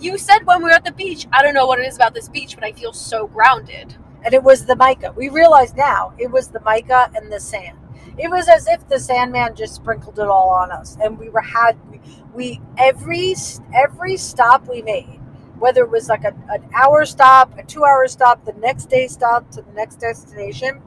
you 0.00 0.18
said 0.18 0.44
when 0.44 0.58
we 0.58 0.64
were 0.64 0.70
at 0.70 0.84
the 0.84 0.92
beach, 0.92 1.26
I 1.32 1.42
don't 1.42 1.54
know 1.54 1.66
what 1.66 1.78
it 1.78 1.86
is 1.86 1.96
about 1.96 2.14
this 2.14 2.28
beach, 2.28 2.54
but 2.54 2.64
I 2.64 2.72
feel 2.72 2.92
so 2.92 3.26
grounded. 3.26 3.96
And 4.26 4.34
it 4.34 4.42
was 4.42 4.66
the 4.66 4.76
mica. 4.76 5.12
We 5.16 5.30
realize 5.30 5.74
now 5.74 6.12
it 6.18 6.30
was 6.30 6.48
the 6.48 6.60
mica 6.60 7.10
and 7.14 7.32
the 7.32 7.40
sand. 7.40 7.78
It 8.18 8.30
was 8.30 8.48
as 8.48 8.66
if 8.66 8.88
the 8.88 8.98
Sandman 8.98 9.54
just 9.54 9.74
sprinkled 9.76 10.18
it 10.18 10.26
all 10.28 10.50
on 10.50 10.72
us, 10.72 10.98
and 11.02 11.18
we 11.18 11.30
were 11.30 11.40
had 11.42 11.78
we, 11.90 12.00
we 12.34 12.60
every 12.76 13.36
every 13.74 14.16
stop 14.18 14.68
we 14.68 14.82
made, 14.82 15.20
whether 15.58 15.82
it 15.84 15.90
was 15.90 16.08
like 16.08 16.24
a, 16.24 16.34
an 16.50 16.68
hour 16.74 17.06
stop, 17.06 17.56
a 17.58 17.62
two 17.62 17.84
hour 17.84 18.08
stop, 18.08 18.44
the 18.44 18.54
next 18.54 18.86
day 18.90 19.06
stop 19.06 19.50
to 19.52 19.62
the 19.62 19.72
next 19.72 19.96
destination, 19.96 20.82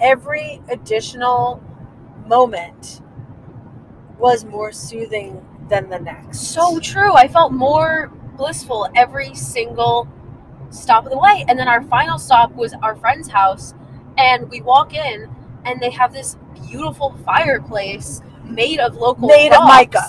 every 0.00 0.62
additional 0.70 1.62
moment 2.26 3.02
was 4.18 4.44
more 4.44 4.72
soothing 4.72 5.44
than 5.68 5.88
the 5.90 5.98
next. 5.98 6.40
So 6.40 6.78
true. 6.80 7.14
I 7.14 7.28
felt 7.28 7.52
more 7.52 8.12
blissful 8.36 8.88
every 8.94 9.34
single 9.34 10.08
stop 10.70 11.04
of 11.04 11.10
the 11.10 11.18
way. 11.18 11.44
And 11.48 11.58
then 11.58 11.68
our 11.68 11.82
final 11.82 12.18
stop 12.18 12.54
was 12.54 12.74
our 12.82 12.96
friend's 12.96 13.28
house, 13.28 13.74
and 14.16 14.48
we 14.50 14.60
walk 14.60 14.94
in, 14.94 15.28
and 15.64 15.80
they 15.80 15.90
have 15.90 16.12
this 16.12 16.36
beautiful 16.68 17.16
fireplace 17.24 18.22
made 18.44 18.80
of 18.80 18.96
local 18.96 19.28
Made 19.28 19.52
of 19.52 19.64
mica. 19.64 20.02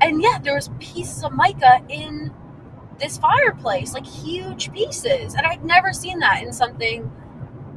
And 0.00 0.22
yeah, 0.22 0.38
there 0.42 0.54
was 0.54 0.70
pieces 0.78 1.24
of 1.24 1.32
mica 1.32 1.80
in 1.88 2.32
this 2.98 3.18
fireplace, 3.18 3.94
like 3.94 4.06
huge 4.06 4.72
pieces, 4.72 5.34
and 5.34 5.46
I'd 5.46 5.64
never 5.64 5.92
seen 5.92 6.18
that 6.20 6.42
in 6.42 6.52
something, 6.52 7.10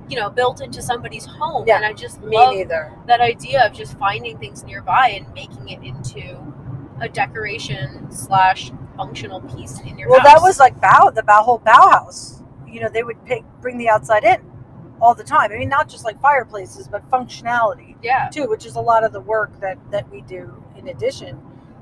you 0.10 0.20
know, 0.20 0.30
built 0.30 0.62
into 0.62 0.82
somebody's 0.82 1.26
home. 1.26 1.66
Yeah, 1.68 1.78
and 1.78 1.86
I 1.86 1.94
just 1.94 2.22
me 2.22 2.36
love 2.36 2.56
neither. 2.56 2.92
that 3.08 3.22
idea 3.22 3.66
of 3.66 3.74
just 3.74 3.98
finding 3.98 4.38
things 4.38 4.64
nearby 4.64 5.10
and 5.10 5.32
making 5.34 5.70
it 5.70 5.84
into 5.84 6.38
a 7.00 7.10
decoration 7.10 8.12
slash 8.12 8.72
functional 9.06 9.42
piece 9.42 9.80
in 9.82 9.98
your 9.98 10.10
Well, 10.10 10.20
house. 10.20 10.34
that 10.34 10.42
was 10.42 10.60
like 10.60 10.80
Bow, 10.80 11.10
the 11.14 11.24
Bow 11.24 11.42
whole 11.44 11.60
Bauhaus. 11.60 12.44
You 12.68 12.82
know, 12.82 12.90
they 12.90 13.04
would 13.04 13.24
pick, 13.26 13.44
bring 13.62 13.78
the 13.78 13.90
outside 13.90 14.24
in 14.24 14.40
all 15.02 15.16
the 15.16 15.24
time. 15.24 15.52
I 15.52 15.58
mean, 15.58 15.70
not 15.70 15.90
just 15.90 16.06
like 16.06 16.22
fireplaces, 16.22 16.88
but 16.88 17.10
functionality 17.10 17.96
yeah, 18.04 18.30
too, 18.30 18.48
which 18.48 18.66
is 18.66 18.76
a 18.76 18.82
lot 18.82 19.04
of 19.04 19.12
the 19.12 19.20
work 19.20 19.60
that 19.60 19.78
that 19.92 20.10
we 20.12 20.22
do. 20.22 20.64
In 20.78 20.88
addition, 20.88 21.40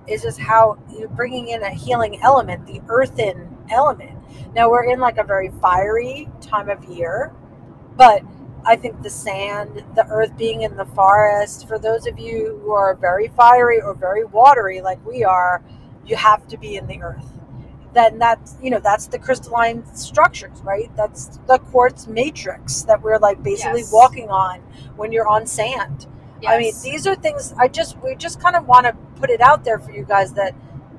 is 0.07 0.23
just 0.23 0.39
how 0.39 0.77
you're 0.97 1.09
bringing 1.09 1.49
in 1.49 1.61
a 1.61 1.69
healing 1.71 2.19
element, 2.21 2.65
the 2.65 2.81
earthen 2.87 3.57
element. 3.69 4.17
Now 4.55 4.69
we're 4.69 4.89
in 4.89 4.99
like 4.99 5.17
a 5.17 5.23
very 5.23 5.49
fiery 5.61 6.29
time 6.41 6.69
of 6.69 6.83
year, 6.85 7.33
but 7.95 8.23
I 8.65 8.75
think 8.75 9.01
the 9.03 9.09
sand, 9.09 9.83
the 9.95 10.05
earth 10.07 10.35
being 10.37 10.61
in 10.63 10.75
the 10.75 10.85
forest, 10.85 11.67
for 11.67 11.77
those 11.77 12.07
of 12.07 12.17
you 12.19 12.59
who 12.63 12.71
are 12.71 12.95
very 12.95 13.27
fiery 13.29 13.81
or 13.81 13.93
very 13.93 14.23
watery 14.25 14.81
like 14.81 15.03
we 15.05 15.23
are, 15.23 15.61
you 16.09 16.15
have 16.15 16.47
to 16.47 16.57
be 16.57 16.75
in 16.75 16.87
the 16.87 17.01
earth. 17.01 17.31
Then 17.93 18.19
that's 18.19 18.55
you 18.61 18.69
know 18.69 18.79
that's 18.79 19.07
the 19.07 19.17
crystalline 19.19 19.83
structures, 19.95 20.61
right? 20.63 20.89
That's 20.95 21.39
the 21.47 21.57
quartz 21.59 22.07
matrix 22.07 22.83
that 22.83 23.01
we're 23.01 23.17
like 23.17 23.41
basically 23.41 23.81
Yes. 23.81 23.91
walking 23.91 24.29
on 24.29 24.59
when 24.95 25.11
you're 25.11 25.27
on 25.27 25.47
sand. 25.47 26.07
I 26.47 26.57
mean, 26.57 26.73
these 26.83 27.05
are 27.07 27.15
things 27.15 27.53
I 27.57 27.67
just 27.67 27.97
we 28.03 28.15
just 28.15 28.39
kind 28.39 28.55
of 28.55 28.67
want 28.67 28.85
to 28.85 28.93
put 29.19 29.29
it 29.29 29.41
out 29.41 29.63
there 29.65 29.79
for 29.79 29.91
you 29.91 30.05
guys 30.05 30.33
that 30.33 30.53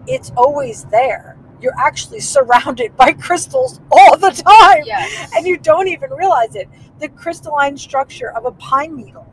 it's 0.07 0.33
always 0.37 0.85
there. 0.87 1.37
You're 1.63 1.79
actually 1.79 2.21
surrounded 2.21 2.97
by 3.03 3.13
crystals 3.13 3.81
all 3.91 4.17
the 4.19 4.31
time, 4.31 4.83
yes, 4.85 5.31
and 5.37 5.47
you 5.47 5.59
don't 5.59 5.89
even 5.89 6.11
realize 6.11 6.57
it. 6.57 6.69
The 6.99 7.09
crystalline 7.09 7.77
structure 7.77 8.31
of 8.33 8.45
a 8.47 8.53
pine 8.53 8.97
needle, 8.97 9.27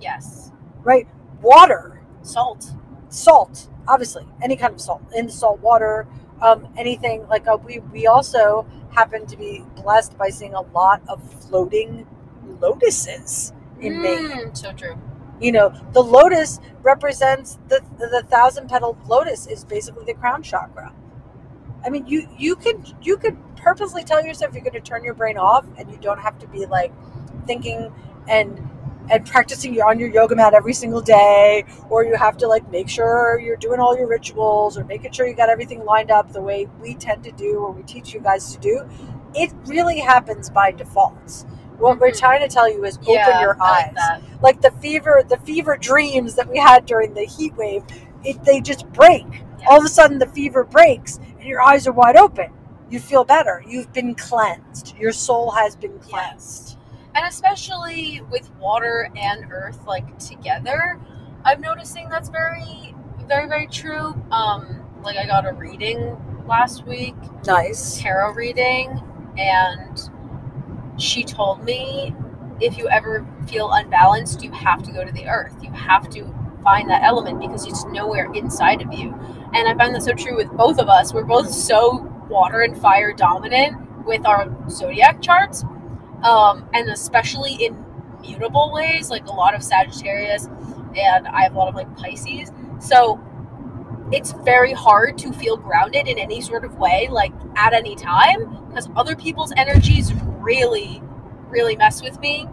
yes, 0.00 0.52
right? 0.82 1.06
Water, 1.42 2.00
salt. 2.22 2.72
Salt, 3.08 3.68
obviously, 3.86 4.26
any 4.42 4.56
kind 4.56 4.74
of 4.74 4.80
salt 4.80 5.02
in 5.14 5.28
salt 5.28 5.60
water, 5.60 6.06
um, 6.42 6.68
anything 6.76 7.26
like 7.28 7.46
uh, 7.48 7.56
we 7.64 7.80
we 7.92 8.06
also 8.06 8.66
happen 8.94 9.26
to 9.26 9.36
be 9.36 9.64
blessed 9.76 10.16
by 10.18 10.28
seeing 10.30 10.54
a 10.54 10.62
lot 10.62 11.02
of 11.08 11.22
floating 11.44 12.06
lotuses 12.60 13.52
in 13.80 14.00
Maine. 14.02 14.30
Mm, 14.30 14.56
so 14.56 14.72
true. 14.72 14.96
you 15.40 15.52
know 15.52 15.72
the 15.92 16.02
lotus 16.02 16.60
represents 16.82 17.58
the 17.68 17.80
the 17.98 18.22
thousand 18.28 18.68
petal 18.68 18.96
lotus 19.06 19.46
is 19.46 19.64
basically 19.64 20.04
the 20.04 20.14
crown 20.14 20.42
chakra 20.42 20.92
i 21.84 21.90
mean 21.90 22.06
you 22.06 22.28
you 22.36 22.56
can 22.56 22.84
you 23.02 23.16
could 23.16 23.36
purposely 23.56 24.02
tell 24.02 24.24
yourself 24.24 24.54
you're 24.54 24.62
going 24.62 24.72
to 24.72 24.80
turn 24.80 25.04
your 25.04 25.14
brain 25.14 25.36
off 25.36 25.66
and 25.76 25.90
you 25.90 25.98
don't 25.98 26.20
have 26.20 26.38
to 26.38 26.46
be 26.48 26.66
like 26.66 26.92
thinking 27.46 27.92
and 28.28 28.68
and 29.10 29.24
practicing 29.26 29.80
on 29.80 29.98
your 29.98 30.08
yoga 30.10 30.36
mat 30.36 30.54
every 30.54 30.72
single 30.72 31.00
day 31.00 31.64
or 31.90 32.04
you 32.04 32.14
have 32.16 32.36
to 32.38 32.46
like 32.46 32.68
make 32.70 32.88
sure 32.88 33.38
you're 33.40 33.56
doing 33.56 33.80
all 33.80 33.96
your 33.96 34.06
rituals 34.08 34.76
or 34.78 34.84
making 34.84 35.12
sure 35.12 35.26
you 35.26 35.34
got 35.34 35.48
everything 35.48 35.84
lined 35.84 36.10
up 36.10 36.32
the 36.32 36.40
way 36.40 36.66
we 36.80 36.94
tend 36.94 37.24
to 37.24 37.32
do 37.32 37.58
or 37.58 37.72
we 37.72 37.82
teach 37.82 38.12
you 38.14 38.20
guys 38.20 38.52
to 38.54 38.60
do 38.60 38.82
it 39.34 39.52
really 39.66 39.98
happens 39.98 40.50
by 40.50 40.70
default 40.72 41.44
what 41.78 42.00
we're 42.00 42.10
Mhm. 42.10 42.18
trying 42.18 42.40
to 42.40 42.48
tell 42.48 42.68
you 42.70 42.84
is 42.84 42.98
open 42.98 43.12
yeah, 43.14 43.40
your 43.40 43.56
I 43.60 43.70
like 43.70 43.98
eyes. 43.98 44.22
like 44.42 44.60
the 44.60 44.70
fever 44.72 45.22
the 45.28 45.36
fever 45.38 45.76
dreams 45.76 46.34
that 46.34 46.48
we 46.50 46.58
had 46.58 46.86
during 46.86 47.14
the 47.14 47.24
heat 47.24 47.54
wave 47.56 47.82
it, 48.24 48.42
they 48.44 48.60
just 48.60 48.90
break. 48.92 49.24
All 49.68 49.78
of 49.78 49.84
a 49.84 49.88
sudden 49.88 50.18
the 50.18 50.26
fever 50.26 50.64
breaks 50.64 51.18
and 51.38 51.44
your 51.44 51.60
eyes 51.62 51.86
are 51.86 51.92
wide 51.92 52.16
open. 52.16 52.50
You 52.90 52.98
feel 52.98 53.22
better. 53.24 53.62
You've 53.66 53.92
been 53.92 54.16
cleansed. 54.16 54.96
Your 54.98 55.12
soul 55.12 55.52
has 55.52 55.76
been 55.76 55.98
cleansed 56.00 56.77
and 57.18 57.26
especially 57.26 58.22
with 58.30 58.48
water 58.60 59.10
and 59.16 59.50
earth 59.50 59.84
like 59.86 60.16
together 60.20 61.00
i'm 61.44 61.60
noticing 61.60 62.08
that's 62.08 62.28
very 62.28 62.94
very 63.26 63.48
very 63.48 63.66
true. 63.66 64.14
Um 64.30 64.84
like 65.02 65.16
i 65.16 65.26
got 65.26 65.44
a 65.44 65.52
reading 65.52 66.16
last 66.46 66.86
week 66.86 67.16
nice. 67.44 68.00
tarot 68.00 68.34
reading 68.34 69.02
and 69.36 70.10
she 70.96 71.24
told 71.24 71.64
me 71.64 72.14
if 72.60 72.78
you 72.78 72.88
ever 72.88 73.26
feel 73.48 73.72
unbalanced 73.72 74.44
you 74.44 74.52
have 74.52 74.82
to 74.84 74.92
go 74.92 75.04
to 75.04 75.12
the 75.12 75.26
earth. 75.26 75.54
You 75.62 75.70
have 75.72 76.08
to 76.10 76.34
find 76.62 76.88
that 76.88 77.02
element 77.02 77.40
because 77.40 77.66
it's 77.66 77.84
nowhere 77.86 78.32
inside 78.32 78.80
of 78.82 78.92
you. 78.92 79.12
And 79.54 79.68
i 79.68 79.74
find 79.74 79.94
that 79.94 80.02
so 80.02 80.12
true 80.12 80.36
with 80.36 80.50
both 80.52 80.78
of 80.78 80.88
us. 80.88 81.12
We're 81.12 81.24
both 81.24 81.50
so 81.50 81.98
water 82.28 82.60
and 82.62 82.76
fire 82.80 83.12
dominant 83.12 84.04
with 84.04 84.24
our 84.26 84.48
zodiac 84.70 85.20
charts 85.20 85.64
um, 86.22 86.68
and 86.74 86.88
especially 86.88 87.54
in 87.54 87.84
mutable 88.20 88.72
ways 88.72 89.10
like 89.10 89.26
a 89.26 89.32
lot 89.32 89.54
of 89.54 89.62
sagittarius 89.62 90.48
and 90.96 91.28
i 91.28 91.42
have 91.42 91.54
a 91.54 91.58
lot 91.58 91.68
of 91.68 91.74
like 91.74 91.96
pisces. 91.96 92.50
So 92.80 93.20
it's 94.12 94.32
very 94.32 94.72
hard 94.72 95.18
to 95.18 95.32
feel 95.32 95.56
grounded 95.56 96.08
in 96.08 96.18
any 96.18 96.40
sort 96.40 96.64
of 96.64 96.78
way 96.78 97.08
like 97.10 97.32
at 97.56 97.74
any 97.74 97.94
time 97.94 98.66
because 98.68 98.88
other 98.96 99.14
people's 99.14 99.52
energies 99.56 100.12
really 100.40 101.02
really 101.48 101.76
mess 101.76 102.02
with 102.02 102.18
me. 102.20 102.46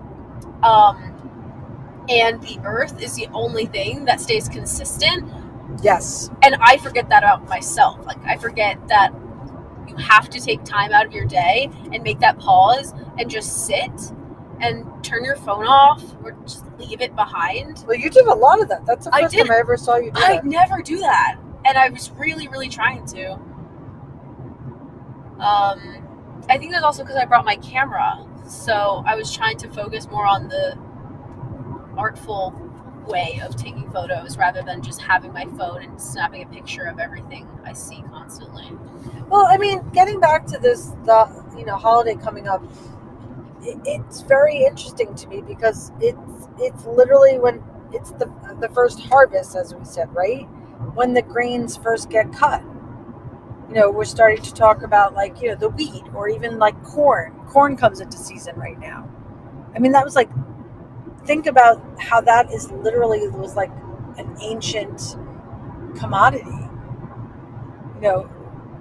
Um 0.63 1.12
and 2.10 2.41
the 2.41 2.60
earth 2.63 3.01
is 3.01 3.15
the 3.15 3.28
only 3.34 3.65
thing 3.65 4.06
that 4.06 4.21
stays 4.21 4.47
consistent. 4.47 5.32
Yes. 5.82 6.30
And 6.43 6.56
i 6.62 6.78
forget 6.78 7.10
that 7.10 7.23
about 7.23 7.47
myself. 7.47 8.06
Like 8.06 8.23
i 8.25 8.38
forget 8.38 8.88
that 8.89 9.13
you 9.89 9.95
have 9.97 10.29
to 10.29 10.39
take 10.39 10.63
time 10.63 10.91
out 10.91 11.05
of 11.05 11.11
your 11.13 11.25
day 11.25 11.69
and 11.93 12.03
make 12.03 12.19
that 12.19 12.37
pause 12.39 12.93
and 13.17 13.29
just 13.29 13.65
sit 13.65 13.91
and 14.61 14.85
turn 15.03 15.23
your 15.23 15.35
phone 15.35 15.65
off 15.65 16.03
or 16.23 16.31
just 16.43 16.65
leave 16.77 17.01
it 17.01 17.15
behind 17.15 17.83
well 17.87 17.97
you 17.97 18.09
did 18.09 18.25
a 18.25 18.33
lot 18.33 18.61
of 18.61 18.69
that 18.69 18.85
that's 18.85 19.05
the 19.05 19.11
first 19.11 19.33
did. 19.33 19.45
time 19.45 19.51
i 19.51 19.57
ever 19.59 19.75
saw 19.77 19.97
you 19.97 20.11
do 20.11 20.19
that. 20.19 20.29
I 20.29 20.35
that 20.35 20.45
never 20.45 20.81
do 20.81 20.97
that, 20.99 21.37
and 21.65 21.77
I 21.77 21.89
was 21.89 22.11
really, 22.11 22.47
really 22.47 22.69
trying 22.69 23.05
to. 23.07 23.33
Um, 25.39 26.01
I 26.49 26.57
think 26.57 26.71
it 26.71 26.75
was 26.75 26.83
also 26.83 27.03
because 27.03 27.17
I 27.17 27.25
brought 27.25 27.45
my 27.45 27.57
camera, 27.57 28.25
so 28.47 29.03
I 29.05 29.15
was 29.15 29.35
trying 29.35 29.57
to 29.57 29.69
focus 29.69 30.07
more 30.09 30.25
on 30.25 30.47
the 30.47 30.77
artful 31.97 32.53
way 33.07 33.41
of 33.43 33.55
taking 33.55 33.89
photos 33.91 34.37
rather 34.37 34.61
than 34.61 34.81
just 34.81 35.01
having 35.01 35.33
my 35.33 35.45
phone 35.57 35.83
and 35.83 36.01
snapping 36.01 36.43
a 36.43 36.45
picture 36.47 36.83
of 36.83 36.99
everything 36.99 37.47
I 37.63 37.73
see 37.73 38.03
constantly. 38.11 38.71
Well, 39.29 39.47
I 39.49 39.57
mean, 39.57 39.87
getting 39.89 40.19
back 40.19 40.45
to 40.47 40.57
this, 40.57 40.87
the 41.05 41.43
you 41.57 41.65
know 41.65 41.75
holiday 41.75 42.15
coming 42.15 42.47
up, 42.47 42.63
it, 43.61 43.77
it's 43.85 44.21
very 44.21 44.63
interesting 44.65 45.15
to 45.15 45.27
me 45.27 45.41
because 45.41 45.91
it's 45.99 46.47
it's 46.59 46.85
literally 46.85 47.39
when 47.39 47.63
it's 47.93 48.11
the 48.11 48.31
the 48.59 48.69
first 48.69 48.99
harvest, 49.01 49.55
as 49.55 49.73
we 49.73 49.85
said, 49.85 50.13
right? 50.13 50.43
When 50.93 51.13
the 51.13 51.21
grains 51.21 51.77
first 51.77 52.09
get 52.09 52.31
cut. 52.33 52.63
You 53.69 53.73
know, 53.73 53.89
we're 53.91 54.05
starting 54.05 54.43
to 54.43 54.53
talk 54.53 54.83
about 54.83 55.15
like 55.15 55.41
you 55.41 55.49
know 55.49 55.55
the 55.55 55.69
wheat 55.69 56.03
or 56.13 56.29
even 56.29 56.59
like 56.59 56.81
corn. 56.83 57.33
Corn 57.47 57.75
comes 57.75 57.99
into 57.99 58.17
season 58.17 58.55
right 58.55 58.79
now. 58.79 59.09
I 59.75 59.79
mean, 59.79 59.91
that 59.93 60.05
was 60.05 60.15
like 60.15 60.29
think 61.25 61.47
about 61.47 61.81
how 61.99 62.21
that 62.21 62.51
is 62.51 62.71
literally 62.71 63.27
was 63.29 63.55
like 63.55 63.71
an 64.17 64.38
ancient 64.41 65.17
commodity. 65.97 66.51
You 67.95 68.01
know, 68.01 68.29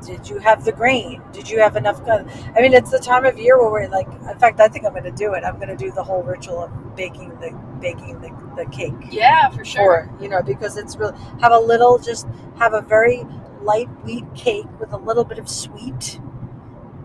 did 0.05 0.29
you 0.29 0.39
have 0.39 0.65
the 0.65 0.73
grain? 0.73 1.23
Did 1.33 1.49
you 1.49 1.61
have 1.61 1.77
enough? 1.77 2.01
I 2.09 2.61
mean, 2.61 2.75
it's 2.75 2.91
the 2.91 2.99
time 2.99 3.25
of 3.25 3.39
year 3.39 3.59
where 3.59 3.71
we're 3.71 3.89
like. 3.89 4.09
In 4.09 4.39
fact, 4.39 4.61
I 4.61 4.69
think 4.69 4.85
I'm 4.87 4.93
going 4.93 5.05
to 5.05 5.13
do 5.13 5.35
it. 5.35 5.45
I'm 5.45 5.57
going 5.57 5.69
to 5.69 5.77
do 5.77 5.91
the 5.93 6.03
whole 6.03 6.23
ritual 6.23 6.65
of 6.65 6.97
baking 6.97 7.31
the 7.41 7.59
baking 7.81 8.21
the, 8.21 8.31
the 8.57 8.71
cake. 8.71 8.95
Yeah, 9.11 9.51
for 9.51 9.65
sure. 9.65 10.11
For, 10.19 10.23
you 10.23 10.29
know, 10.29 10.43
because 10.43 10.77
it's 10.77 10.97
really 10.97 11.19
have 11.41 11.53
a 11.53 11.59
little, 11.59 11.99
just 11.99 12.27
have 12.59 12.75
a 12.75 12.83
very 12.83 13.25
light 13.63 13.89
wheat 14.05 14.27
cake 14.35 14.67
with 14.81 14.93
a 14.93 14.99
little 14.99 15.25
bit 15.25 15.39
of 15.39 15.49
sweet. 15.49 16.21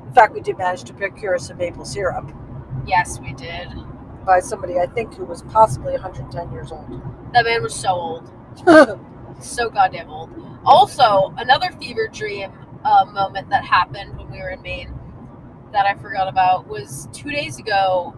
In 0.07 0.13
fact, 0.13 0.33
we 0.33 0.41
did 0.41 0.57
manage 0.57 0.83
to 0.85 0.93
procure 0.93 1.37
some 1.39 1.57
maple 1.57 1.85
syrup 1.85 2.31
Yes, 2.87 3.19
we 3.19 3.33
did. 3.33 3.67
By 4.29 4.39
somebody 4.39 4.77
I 4.77 4.85
think 4.85 5.15
who 5.15 5.25
was 5.25 5.41
possibly 5.41 5.93
110 5.93 6.51
years 6.51 6.71
old. 6.71 6.87
That 7.33 7.45
man 7.45 7.63
was 7.63 7.73
so 7.73 7.89
old. 7.89 8.31
so 9.41 9.71
goddamn 9.71 10.07
old. 10.07 10.29
Also, 10.63 11.33
another 11.37 11.71
fever 11.71 12.07
dream 12.07 12.51
uh, 12.85 13.05
moment 13.05 13.49
that 13.49 13.65
happened 13.65 14.15
when 14.15 14.29
we 14.29 14.37
were 14.37 14.49
in 14.49 14.61
Maine 14.61 14.93
that 15.71 15.87
I 15.87 15.95
forgot 15.95 16.27
about 16.27 16.67
was 16.67 17.09
two 17.11 17.31
days 17.31 17.57
ago. 17.57 18.15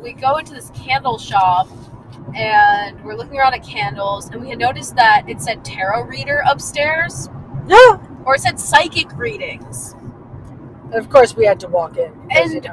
We 0.00 0.12
go 0.12 0.36
into 0.36 0.54
this 0.54 0.70
candle 0.70 1.18
shop 1.18 1.68
and 2.36 3.02
we're 3.04 3.16
looking 3.16 3.36
around 3.36 3.54
at 3.54 3.64
candles, 3.64 4.28
and 4.28 4.40
we 4.40 4.50
had 4.50 4.60
noticed 4.60 4.94
that 4.94 5.24
it 5.26 5.40
said 5.40 5.64
tarot 5.64 6.04
reader 6.04 6.40
upstairs, 6.46 7.28
yeah. 7.66 7.98
or 8.24 8.36
it 8.36 8.42
said 8.42 8.60
psychic 8.60 9.10
readings. 9.16 9.94
And 10.84 10.94
of 10.94 11.10
course, 11.10 11.34
we 11.34 11.46
had 11.46 11.58
to 11.60 11.68
walk 11.68 11.96
in. 11.96 12.12
And- 12.30 12.70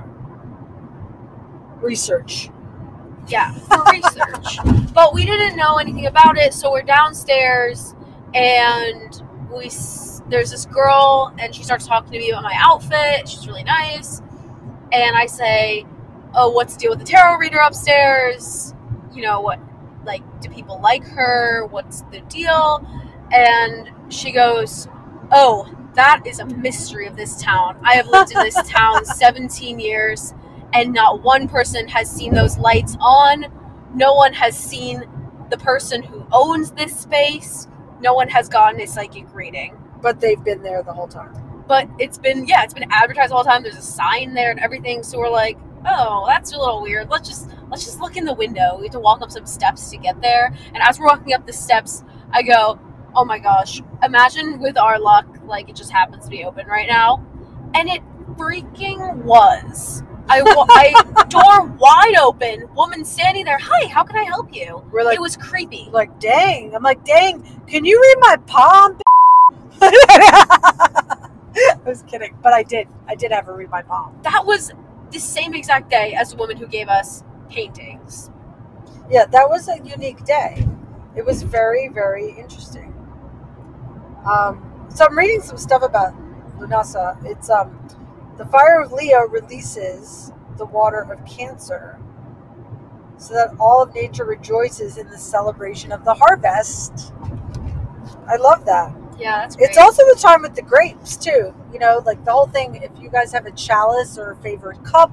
research. 1.81 2.49
Yeah, 3.27 3.51
for 3.53 3.83
research. 3.91 4.59
but 4.93 5.13
we 5.13 5.25
didn't 5.25 5.55
know 5.55 5.77
anything 5.77 6.05
about 6.05 6.37
it, 6.37 6.53
so 6.53 6.71
we're 6.71 6.83
downstairs 6.83 7.95
and 8.33 9.23
we 9.51 9.69
there's 10.27 10.51
this 10.51 10.65
girl 10.65 11.33
and 11.39 11.53
she 11.53 11.63
starts 11.63 11.87
talking 11.87 12.11
to 12.11 12.17
me 12.19 12.29
about 12.31 12.43
my 12.43 12.55
outfit. 12.57 13.27
She's 13.27 13.47
really 13.47 13.63
nice. 13.63 14.21
And 14.91 15.15
I 15.15 15.25
say, 15.25 15.85
"Oh, 16.33 16.49
what's 16.49 16.73
the 16.75 16.79
deal 16.81 16.89
with 16.91 16.99
the 16.99 17.05
tarot 17.05 17.37
reader 17.37 17.57
upstairs? 17.57 18.73
You 19.13 19.23
know, 19.23 19.41
what 19.41 19.59
like 20.05 20.23
do 20.41 20.49
people 20.49 20.79
like 20.81 21.03
her? 21.05 21.65
What's 21.69 22.01
the 22.11 22.21
deal?" 22.21 22.85
And 23.31 23.89
she 24.09 24.31
goes, 24.31 24.87
"Oh, 25.31 25.67
that 25.95 26.21
is 26.25 26.39
a 26.39 26.45
mystery 26.45 27.07
of 27.07 27.15
this 27.15 27.41
town. 27.41 27.77
I 27.83 27.95
have 27.95 28.07
lived 28.07 28.31
in 28.31 28.39
this 28.43 28.61
town 28.69 29.05
17 29.05 29.79
years 29.79 30.33
and 30.75 30.93
not 30.93 31.23
one 31.23 31.47
person 31.47 31.87
has 31.87 32.11
seen 32.11 32.33
those 32.33 32.57
lights 32.57 32.97
on. 32.99 33.45
No 33.93 34.13
one 34.13 34.33
has 34.33 34.57
seen 34.57 35.05
the 35.49 35.57
person 35.57 36.03
who 36.03 36.25
owns 36.33 36.71
this 36.71 36.99
space. 36.99 37.67
No 38.01 38.13
one 38.13 38.27
has 38.27 38.49
gotten 38.49 38.81
a 38.81 38.85
psychic 38.85 39.33
reading. 39.33 39.77
But 40.01 40.19
they've 40.19 40.43
been 40.43 40.63
there 40.63 40.83
the 40.83 40.91
whole 40.91 41.07
time. 41.07 41.63
But 41.65 41.87
it's 41.97 42.17
been 42.17 42.45
yeah, 42.45 42.63
it's 42.63 42.73
been 42.73 42.91
advertised 42.91 43.31
all 43.31 43.43
the 43.43 43.49
time. 43.49 43.63
There's 43.63 43.77
a 43.77 43.81
sign 43.81 44.33
there 44.33 44.51
and 44.51 44.59
everything. 44.59 45.01
So 45.01 45.17
we're 45.17 45.29
like, 45.29 45.57
oh, 45.85 46.25
that's 46.27 46.51
a 46.53 46.59
little 46.59 46.81
weird. 46.81 47.09
Let's 47.09 47.29
just 47.29 47.49
let's 47.71 47.85
just 47.85 48.01
look 48.01 48.17
in 48.17 48.25
the 48.25 48.33
window. 48.33 48.75
We 48.77 48.87
have 48.87 48.91
to 48.91 48.99
walk 48.99 49.21
up 49.21 49.31
some 49.31 49.45
steps 49.45 49.89
to 49.91 49.97
get 49.97 50.21
there. 50.21 50.53
And 50.73 50.83
as 50.83 50.99
we're 50.99 51.07
walking 51.07 51.33
up 51.33 51.47
the 51.47 51.53
steps, 51.53 52.03
I 52.31 52.43
go, 52.43 52.79
oh 53.15 53.23
my 53.23 53.39
gosh, 53.39 53.81
imagine 54.03 54.59
with 54.59 54.77
our 54.77 54.99
luck, 54.99 55.25
like 55.45 55.69
it 55.69 55.75
just 55.77 55.91
happens 55.91 56.25
to 56.25 56.29
be 56.29 56.43
open 56.43 56.67
right 56.67 56.87
now, 56.87 57.25
and 57.73 57.87
it 57.87 58.01
freaking 58.35 59.23
was. 59.23 60.03
I, 60.27 60.41
I 60.45 61.23
door 61.25 61.67
wide 61.77 62.15
open, 62.21 62.67
woman 62.75 63.05
standing 63.05 63.45
there. 63.45 63.59
Hi, 63.59 63.87
how 63.87 64.03
can 64.03 64.17
I 64.17 64.23
help 64.23 64.55
you? 64.55 64.83
We're 64.91 65.03
like, 65.03 65.15
it 65.15 65.21
was 65.21 65.37
creepy. 65.37 65.89
like, 65.91 66.19
dang. 66.19 66.73
I'm 66.75 66.83
like, 66.83 67.03
dang. 67.03 67.43
Can 67.67 67.85
you 67.85 68.01
read 68.01 68.17
my 68.19 68.37
palm? 68.47 68.97
I 69.81 71.29
was 71.85 72.03
kidding, 72.03 72.35
but 72.41 72.53
I 72.53 72.63
did. 72.63 72.87
I 73.07 73.15
did 73.15 73.31
have 73.31 73.45
her 73.45 73.55
read 73.55 73.69
my 73.69 73.81
palm. 73.81 74.17
That 74.23 74.45
was 74.45 74.71
the 75.11 75.19
same 75.19 75.53
exact 75.53 75.89
day 75.89 76.13
as 76.13 76.31
the 76.31 76.37
woman 76.37 76.57
who 76.57 76.67
gave 76.67 76.89
us 76.89 77.23
paintings. 77.49 78.31
Yeah, 79.09 79.25
that 79.25 79.49
was 79.49 79.67
a 79.67 79.77
unique 79.83 80.25
day. 80.25 80.67
It 81.15 81.25
was 81.25 81.43
very, 81.43 81.87
very 81.89 82.31
interesting. 82.31 82.93
Um, 84.29 84.87
so 84.89 85.05
I'm 85.05 85.17
reading 85.17 85.41
some 85.41 85.57
stuff 85.57 85.83
about 85.83 86.13
Lunasa. 86.57 87.23
It's 87.25 87.49
um, 87.49 87.77
the 88.37 88.45
fire 88.45 88.81
of 88.81 88.91
Leo 88.91 89.27
releases 89.27 90.31
the 90.57 90.65
water 90.65 91.01
of 91.01 91.25
Cancer, 91.25 91.99
so 93.17 93.33
that 93.33 93.55
all 93.59 93.81
of 93.81 93.93
nature 93.93 94.25
rejoices 94.25 94.97
in 94.97 95.09
the 95.09 95.17
celebration 95.17 95.91
of 95.91 96.03
the 96.05 96.13
harvest. 96.13 97.13
I 98.27 98.35
love 98.35 98.65
that. 98.65 98.93
Yeah, 99.17 99.41
that's 99.41 99.55
great. 99.55 99.69
It's 99.69 99.77
also 99.77 100.03
the 100.13 100.19
time 100.19 100.41
with 100.41 100.55
the 100.55 100.61
grapes 100.61 101.15
too. 101.15 101.53
You 101.71 101.79
know, 101.79 102.01
like 102.05 102.23
the 102.25 102.31
whole 102.31 102.47
thing. 102.47 102.75
If 102.75 102.91
you 102.99 103.09
guys 103.09 103.31
have 103.31 103.45
a 103.45 103.51
chalice 103.51 104.17
or 104.17 104.31
a 104.31 104.35
favorite 104.37 104.83
cup, 104.83 105.11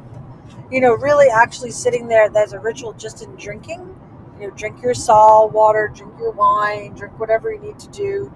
you 0.70 0.80
know, 0.80 0.94
really 0.94 1.28
actually 1.28 1.70
sitting 1.70 2.08
there. 2.08 2.28
There's 2.28 2.52
a 2.52 2.58
ritual 2.58 2.92
just 2.94 3.22
in 3.22 3.34
drinking. 3.36 3.96
You 4.40 4.48
know, 4.48 4.54
drink 4.54 4.82
your 4.82 4.94
salt 4.94 5.52
water, 5.52 5.92
drink 5.94 6.14
your 6.18 6.32
wine, 6.32 6.94
drink 6.94 7.18
whatever 7.20 7.52
you 7.52 7.60
need 7.60 7.78
to 7.78 7.88
do. 7.90 8.34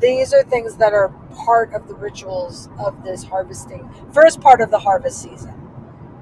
These 0.00 0.34
are 0.34 0.42
things 0.42 0.76
that 0.76 0.92
are 0.92 1.08
part 1.44 1.72
of 1.72 1.88
the 1.88 1.94
rituals 1.94 2.68
of 2.78 3.04
this 3.04 3.24
harvesting, 3.24 3.88
first 4.12 4.40
part 4.40 4.60
of 4.60 4.70
the 4.70 4.78
harvest 4.78 5.22
season, 5.22 5.54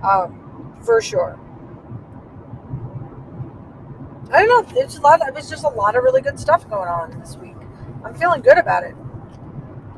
um, 0.02 0.76
for 0.85 1.00
sure. 1.00 1.38
I 4.32 4.44
don't 4.44 4.72
know. 4.74 4.80
it's 4.80 4.96
a 4.96 5.00
lot. 5.00 5.20
It 5.26 5.35
was 5.35 5.48
just 5.48 5.64
a 5.64 5.68
lot 5.68 5.96
of 5.96 6.04
really 6.04 6.22
good 6.22 6.38
stuff 6.40 6.68
going 6.68 6.88
on 6.88 7.18
this 7.20 7.37
week. 7.37 7.56
I'm 8.04 8.14
feeling 8.14 8.40
good 8.40 8.58
about 8.58 8.82
it. 8.85 8.94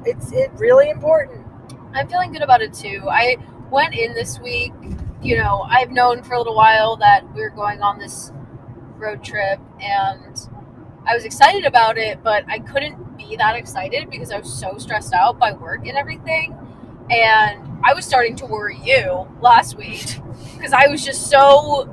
It's 0.04 0.32
it 0.32 0.50
really 0.56 0.90
important. 0.90 1.46
I'm 1.94 2.08
feeling 2.08 2.32
good 2.32 2.42
about 2.42 2.60
it 2.62 2.74
too. 2.74 3.02
I 3.08 3.36
went 3.70 3.94
in 3.94 4.14
this 4.14 4.40
week. 4.40 4.72
You 5.22 5.38
know, 5.38 5.64
I've 5.68 5.90
known 5.90 6.22
for 6.22 6.34
a 6.34 6.38
little 6.38 6.54
while 6.56 6.96
that 6.96 7.32
we 7.34 7.42
are 7.42 7.50
going 7.50 7.80
on 7.80 7.98
this 7.98 8.32
road 8.96 9.22
trip, 9.24 9.60
and 9.80 10.48
I 11.06 11.14
was 11.14 11.24
excited 11.24 11.64
about 11.64 11.96
it, 11.96 12.22
but 12.22 12.44
I 12.48 12.58
couldn't 12.58 13.13
be 13.28 13.36
that 13.36 13.56
excited 13.56 14.10
because 14.10 14.30
I 14.30 14.38
was 14.38 14.52
so 14.52 14.76
stressed 14.78 15.12
out 15.12 15.38
by 15.38 15.52
work 15.52 15.86
and 15.86 15.96
everything. 15.96 16.56
And 17.10 17.60
I 17.82 17.92
was 17.94 18.04
starting 18.04 18.36
to 18.36 18.46
worry 18.46 18.78
you 18.82 19.28
last 19.40 19.76
week 19.76 20.18
because 20.54 20.72
I 20.72 20.86
was 20.88 21.04
just 21.04 21.28
so 21.28 21.88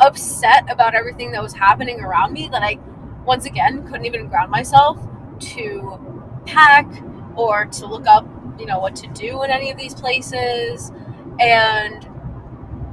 upset 0.00 0.70
about 0.70 0.94
everything 0.94 1.32
that 1.32 1.42
was 1.42 1.54
happening 1.54 2.00
around 2.00 2.32
me 2.32 2.48
that 2.48 2.62
I, 2.62 2.78
once 3.24 3.46
again, 3.46 3.86
couldn't 3.86 4.06
even 4.06 4.28
ground 4.28 4.50
myself 4.50 4.98
to 5.38 6.42
pack 6.46 6.86
or 7.36 7.66
to 7.66 7.86
look 7.86 8.06
up, 8.06 8.26
you 8.58 8.66
know, 8.66 8.78
what 8.78 8.96
to 8.96 9.06
do 9.08 9.42
in 9.42 9.50
any 9.50 9.70
of 9.70 9.78
these 9.78 9.94
places. 9.94 10.90
And 11.38 12.08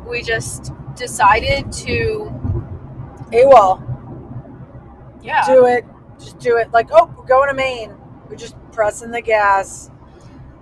we 0.06 0.22
just 0.22 0.72
decided 0.96 1.72
to, 1.72 2.32
AWOL, 3.32 3.82
yeah, 5.24 5.46
do 5.46 5.66
it. 5.66 5.86
Just 6.24 6.40
do 6.40 6.58
it. 6.58 6.72
Like, 6.72 6.90
oh, 6.92 7.14
we're 7.18 7.26
going 7.26 7.50
to 7.50 7.56
Maine. 7.56 7.96
We're 8.30 8.36
just 8.36 8.56
pressing 8.72 9.12
the 9.12 9.22
gas. 9.22 9.92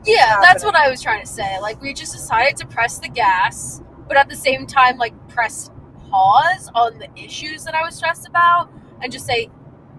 yeah, 0.05 0.37
that's 0.41 0.63
what 0.63 0.75
I 0.75 0.89
was 0.89 1.01
trying 1.01 1.21
to 1.21 1.27
say. 1.27 1.59
Like, 1.59 1.81
we 1.81 1.93
just 1.93 2.11
decided 2.11 2.57
to 2.57 2.67
press 2.67 2.99
the 2.99 3.07
gas, 3.07 3.81
but 4.07 4.17
at 4.17 4.29
the 4.29 4.35
same 4.35 4.65
time, 4.65 4.97
like, 4.97 5.13
press 5.29 5.69
pause 6.09 6.69
on 6.75 6.99
the 6.99 7.07
issues 7.15 7.63
that 7.63 7.73
I 7.73 7.83
was 7.83 7.95
stressed 7.95 8.27
about 8.27 8.69
and 9.01 9.11
just 9.11 9.25
say, 9.25 9.49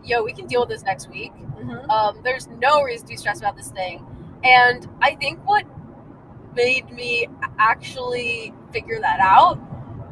yo, 0.05 0.23
we 0.23 0.33
can 0.33 0.47
deal 0.47 0.61
with 0.61 0.69
this 0.69 0.83
next 0.83 1.09
week. 1.11 1.33
Mm-hmm. 1.33 1.91
Um, 1.91 2.21
there's 2.23 2.49
no 2.49 2.83
reason 2.83 3.07
to 3.07 3.11
be 3.13 3.17
stressed 3.17 3.41
about 3.41 3.57
this 3.57 3.71
thing. 3.71 4.05
And 4.45 4.89
I 5.01 5.15
think 5.15 5.47
what 5.47 5.65
made 6.55 6.91
me 6.91 7.29
actually 7.59 8.53
figure 8.73 9.01
that 9.01 9.21
out 9.21 9.59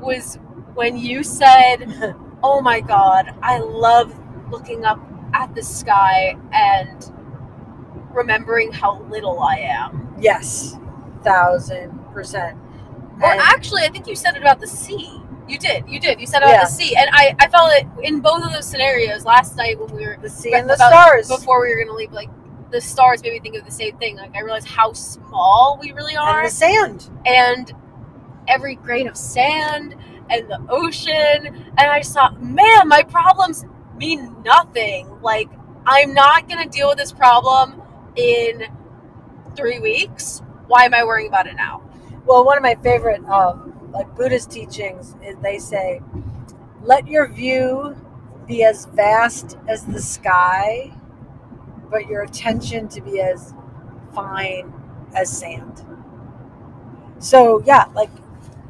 was 0.00 0.38
when 0.74 0.96
you 0.96 1.22
said, 1.22 2.14
Oh 2.42 2.62
my 2.62 2.80
God, 2.80 3.34
I 3.42 3.58
love 3.58 4.18
looking 4.50 4.84
up 4.84 4.98
at 5.34 5.54
the 5.54 5.62
sky 5.62 6.36
and 6.52 7.12
remembering 8.12 8.72
how 8.72 9.00
little 9.02 9.40
I 9.40 9.56
am. 9.56 10.14
Yes, 10.20 10.76
thousand 11.22 11.98
percent. 12.12 12.58
Or 13.22 13.30
And- 13.32 13.40
actually, 13.40 13.82
I 13.82 13.88
think 13.88 14.06
you 14.06 14.16
said 14.16 14.34
it 14.36 14.40
about 14.42 14.60
the 14.60 14.66
sea. 14.66 15.22
You 15.48 15.58
did, 15.58 15.84
you 15.88 15.98
did. 15.98 16.20
You 16.20 16.26
said 16.26 16.42
about 16.42 16.52
Yeah. 16.52 16.60
the 16.64 16.70
sea, 16.70 16.94
and 16.96 17.08
I, 17.12 17.34
I 17.40 17.48
felt 17.48 17.72
it 17.72 17.86
in 18.02 18.20
both 18.20 18.44
of 18.44 18.52
those 18.52 18.66
scenarios 18.66 19.24
last 19.24 19.56
night 19.56 19.78
when 19.80 19.94
we 19.94 20.06
were 20.06 20.16
The 20.20 20.30
sea 20.30 20.52
and 20.54 20.68
the 20.70 20.76
stars. 20.76 21.28
before 21.28 21.60
we 21.62 21.74
were 21.74 21.84
gonna 21.84 21.96
leave. 21.96 22.12
Like 22.12 22.30
the 22.70 22.80
stars 22.80 23.22
made 23.22 23.32
me 23.32 23.40
think 23.40 23.56
of 23.56 23.64
the 23.64 23.70
same 23.72 23.96
thing. 23.98 24.16
Like 24.16 24.34
I 24.36 24.40
realized 24.42 24.68
how 24.68 24.92
small 24.92 25.76
we 25.80 25.90
really 25.92 26.16
are, 26.16 26.40
and 26.40 26.46
the 26.48 26.52
sand. 26.52 27.10
and 27.26 27.72
every 28.48 28.76
grain 28.76 29.08
of 29.08 29.16
sand 29.16 29.94
and 30.30 30.48
the 30.48 30.60
ocean, 30.68 31.46
and 31.76 31.80
I 31.80 31.98
just 31.98 32.14
thought, 32.14 32.40
man, 32.40 32.86
my 32.88 33.02
problems 33.02 33.64
mean 34.00 34.42
nothing. 34.44 35.08
Like 35.22 35.50
I'm 35.86 36.14
not 36.14 36.48
gonna 36.50 36.68
deal 36.68 36.90
with 36.90 36.98
this 36.98 37.12
problem 37.12 37.82
in 38.16 38.64
three 39.56 39.78
weeks. 39.80 40.42
Why 40.66 40.84
am 40.84 40.94
I 40.94 41.04
worrying 41.04 41.28
about 41.28 41.46
it 41.46 41.56
now? 41.56 41.82
Well, 42.26 42.44
one 42.44 42.56
of 42.56 42.62
my 42.62 42.74
favorite 42.76 43.24
um, 43.26 43.90
like 43.92 44.14
Buddhist 44.16 44.50
teachings 44.50 45.16
is 45.24 45.36
they 45.42 45.58
say, 45.58 46.00
"Let 46.82 47.08
your 47.08 47.28
view 47.28 47.96
be 48.46 48.64
as 48.64 48.86
vast 48.86 49.58
as 49.68 49.86
the 49.86 50.00
sky, 50.02 50.92
but 51.90 52.06
your 52.08 52.22
attention 52.22 52.88
to 52.88 53.00
be 53.00 53.20
as 53.20 53.54
fine 54.14 54.72
as 55.14 55.30
sand." 55.30 55.84
So 57.18 57.62
yeah, 57.66 57.84
like 57.94 58.10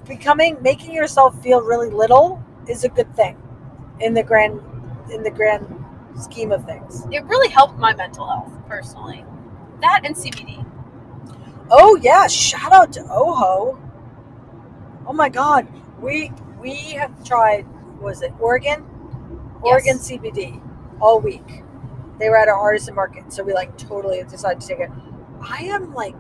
becoming 0.07 0.57
making 0.63 0.93
yourself 0.95 1.41
feel 1.43 1.61
really 1.63 1.91
little 1.91 2.43
is 2.69 2.85
a 2.85 2.89
good 2.89 3.15
thing 3.17 3.37
in 4.01 4.15
the 4.15 4.23
grand 4.23 4.61
in 5.11 5.23
the 5.23 5.31
grand 5.31 5.67
scheme 6.19 6.53
of 6.53 6.65
things. 6.65 7.07
It 7.11 7.25
really 7.25 7.49
helped 7.49 7.79
my 7.79 7.95
mental 7.95 8.27
health 8.27 8.53
personally. 8.69 9.25
That 9.81 10.03
and 10.05 10.17
CBD. 10.17 10.65
Oh 11.71 11.97
yeah, 11.97 12.27
shout 12.27 12.73
out 12.73 12.93
to 12.95 13.07
Oho. 13.11 13.79
Oh 15.07 15.13
my 15.13 15.29
god. 15.29 15.67
We 16.01 16.33
we 16.61 16.75
have 16.95 17.25
tried 17.25 17.67
was 18.01 18.23
it 18.23 18.33
Oregon? 18.41 18.85
Oregon 19.63 19.97
Yes. 19.97 20.09
CBD 20.11 20.61
all 21.01 21.21
week. 21.21 21.63
They 22.19 22.29
were 22.29 22.37
at 22.39 22.49
our 22.49 22.59
artisan 22.59 22.95
market, 22.95 23.33
so 23.33 23.43
we 23.43 23.55
like 23.55 23.77
totally 23.79 24.23
decided 24.25 24.61
to 24.63 24.69
take 24.69 24.81
it. 24.81 24.91
I 25.41 25.65
am 25.65 25.95
like 25.95 26.17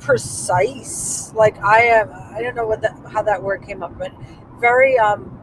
precise. 0.00 1.32
Like 1.34 1.62
I 1.62 1.82
am 1.82 2.10
I 2.12 2.42
don't 2.42 2.54
know 2.54 2.66
what 2.66 2.82
that 2.82 2.98
how 3.12 3.22
that 3.22 3.42
word 3.42 3.62
came 3.66 3.82
up, 3.82 3.96
but 3.98 4.12
very 4.58 4.98
um 4.98 5.38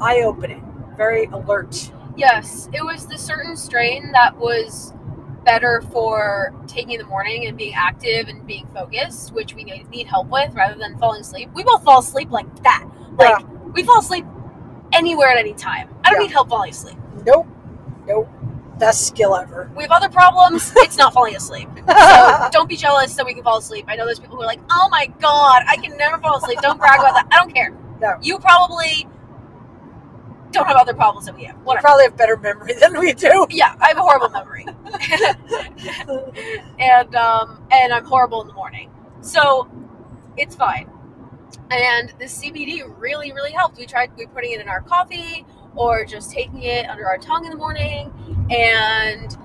eye 0.00 0.22
opening, 0.24 0.62
very 0.96 1.24
alert. 1.26 1.90
Yes, 2.16 2.68
it 2.72 2.84
was 2.84 3.06
the 3.06 3.16
certain 3.18 3.56
strain 3.56 4.12
that 4.12 4.36
was 4.36 4.92
better 5.44 5.82
for 5.90 6.54
taking 6.68 6.92
in 6.92 6.98
the 7.00 7.06
morning 7.06 7.46
and 7.46 7.56
being 7.56 7.74
active 7.74 8.28
and 8.28 8.46
being 8.46 8.66
focused, 8.74 9.32
which 9.32 9.54
we 9.54 9.64
need, 9.64 9.88
need 9.90 10.06
help 10.06 10.28
with 10.28 10.54
rather 10.54 10.78
than 10.78 10.96
falling 10.98 11.20
asleep. 11.22 11.50
We 11.54 11.64
both 11.64 11.82
fall 11.84 12.00
asleep 12.00 12.30
like 12.30 12.62
that. 12.62 12.86
Like 13.18 13.44
we 13.74 13.82
fall 13.82 13.98
asleep 14.00 14.24
anywhere 14.92 15.28
at 15.30 15.38
any 15.38 15.54
time. 15.54 15.88
I 16.04 16.10
don't 16.10 16.20
Yeah. 16.20 16.26
need 16.26 16.32
help 16.32 16.48
falling 16.48 16.70
asleep. 16.70 16.96
Nope. 17.26 17.46
Nope. 18.06 18.28
Best 18.78 19.06
skill 19.06 19.36
ever. 19.36 19.70
We 19.76 19.82
have 19.84 19.92
other 19.92 20.08
problems. 20.08 20.72
it's 20.76 20.96
not 20.98 21.12
falling 21.12 21.34
asleep. 21.36 21.68
So 21.76 22.48
don't 22.52 22.68
be 22.68 22.76
jealous 22.76 23.14
that 23.14 23.24
we 23.26 23.34
can 23.34 23.42
fall 23.42 23.58
asleep. 23.58 23.84
I 23.88 23.96
know 23.96 24.04
there's 24.06 24.18
people 24.18 24.36
who 24.36 24.42
are 24.42 24.46
like, 24.46 24.60
"Oh 24.70 24.88
my 24.90 25.06
god, 25.20 25.62
I 25.68 25.76
can 25.76 25.96
never 25.96 26.18
fall 26.18 26.36
asleep." 26.36 26.58
Don't 26.62 26.78
brag 26.78 26.98
about 27.00 27.14
that. 27.14 27.28
I 27.32 27.36
don't 27.36 27.52
care. 27.54 27.72
No. 28.00 28.16
You 28.22 28.38
probably 28.38 29.06
don't 30.52 30.66
have 30.66 30.76
other 30.76 30.94
problems 30.94 31.26
than 31.26 31.36
we 31.36 31.44
have. 31.44 31.56
We 31.58 31.62
Whatever. 31.62 31.82
probably 31.82 32.04
have 32.04 32.16
better 32.16 32.36
memory 32.36 32.74
than 32.74 32.98
we 32.98 33.12
do. 33.12 33.46
Yeah, 33.50 33.74
I 33.80 33.88
have 33.88 33.98
a 33.98 34.02
horrible 34.02 34.30
memory. 34.30 34.66
and 36.78 37.14
um, 37.14 37.62
and 37.70 37.92
I'm 37.92 38.04
horrible 38.04 38.40
in 38.42 38.48
the 38.48 38.54
morning. 38.54 38.90
So 39.20 39.68
it's 40.36 40.54
fine. 40.54 40.90
And 41.70 42.12
the 42.18 42.26
CBD 42.26 42.82
really, 42.98 43.32
really 43.32 43.52
helped. 43.52 43.78
We 43.78 43.86
tried 43.86 44.14
we 44.16 44.26
putting 44.26 44.52
it 44.52 44.60
in 44.60 44.68
our 44.68 44.82
coffee 44.82 45.46
or 45.74 46.04
just 46.04 46.30
taking 46.30 46.62
it 46.62 46.88
under 46.88 47.06
our 47.06 47.18
tongue 47.18 47.44
in 47.44 47.50
the 47.50 47.56
morning, 47.56 48.12
and 48.50 49.36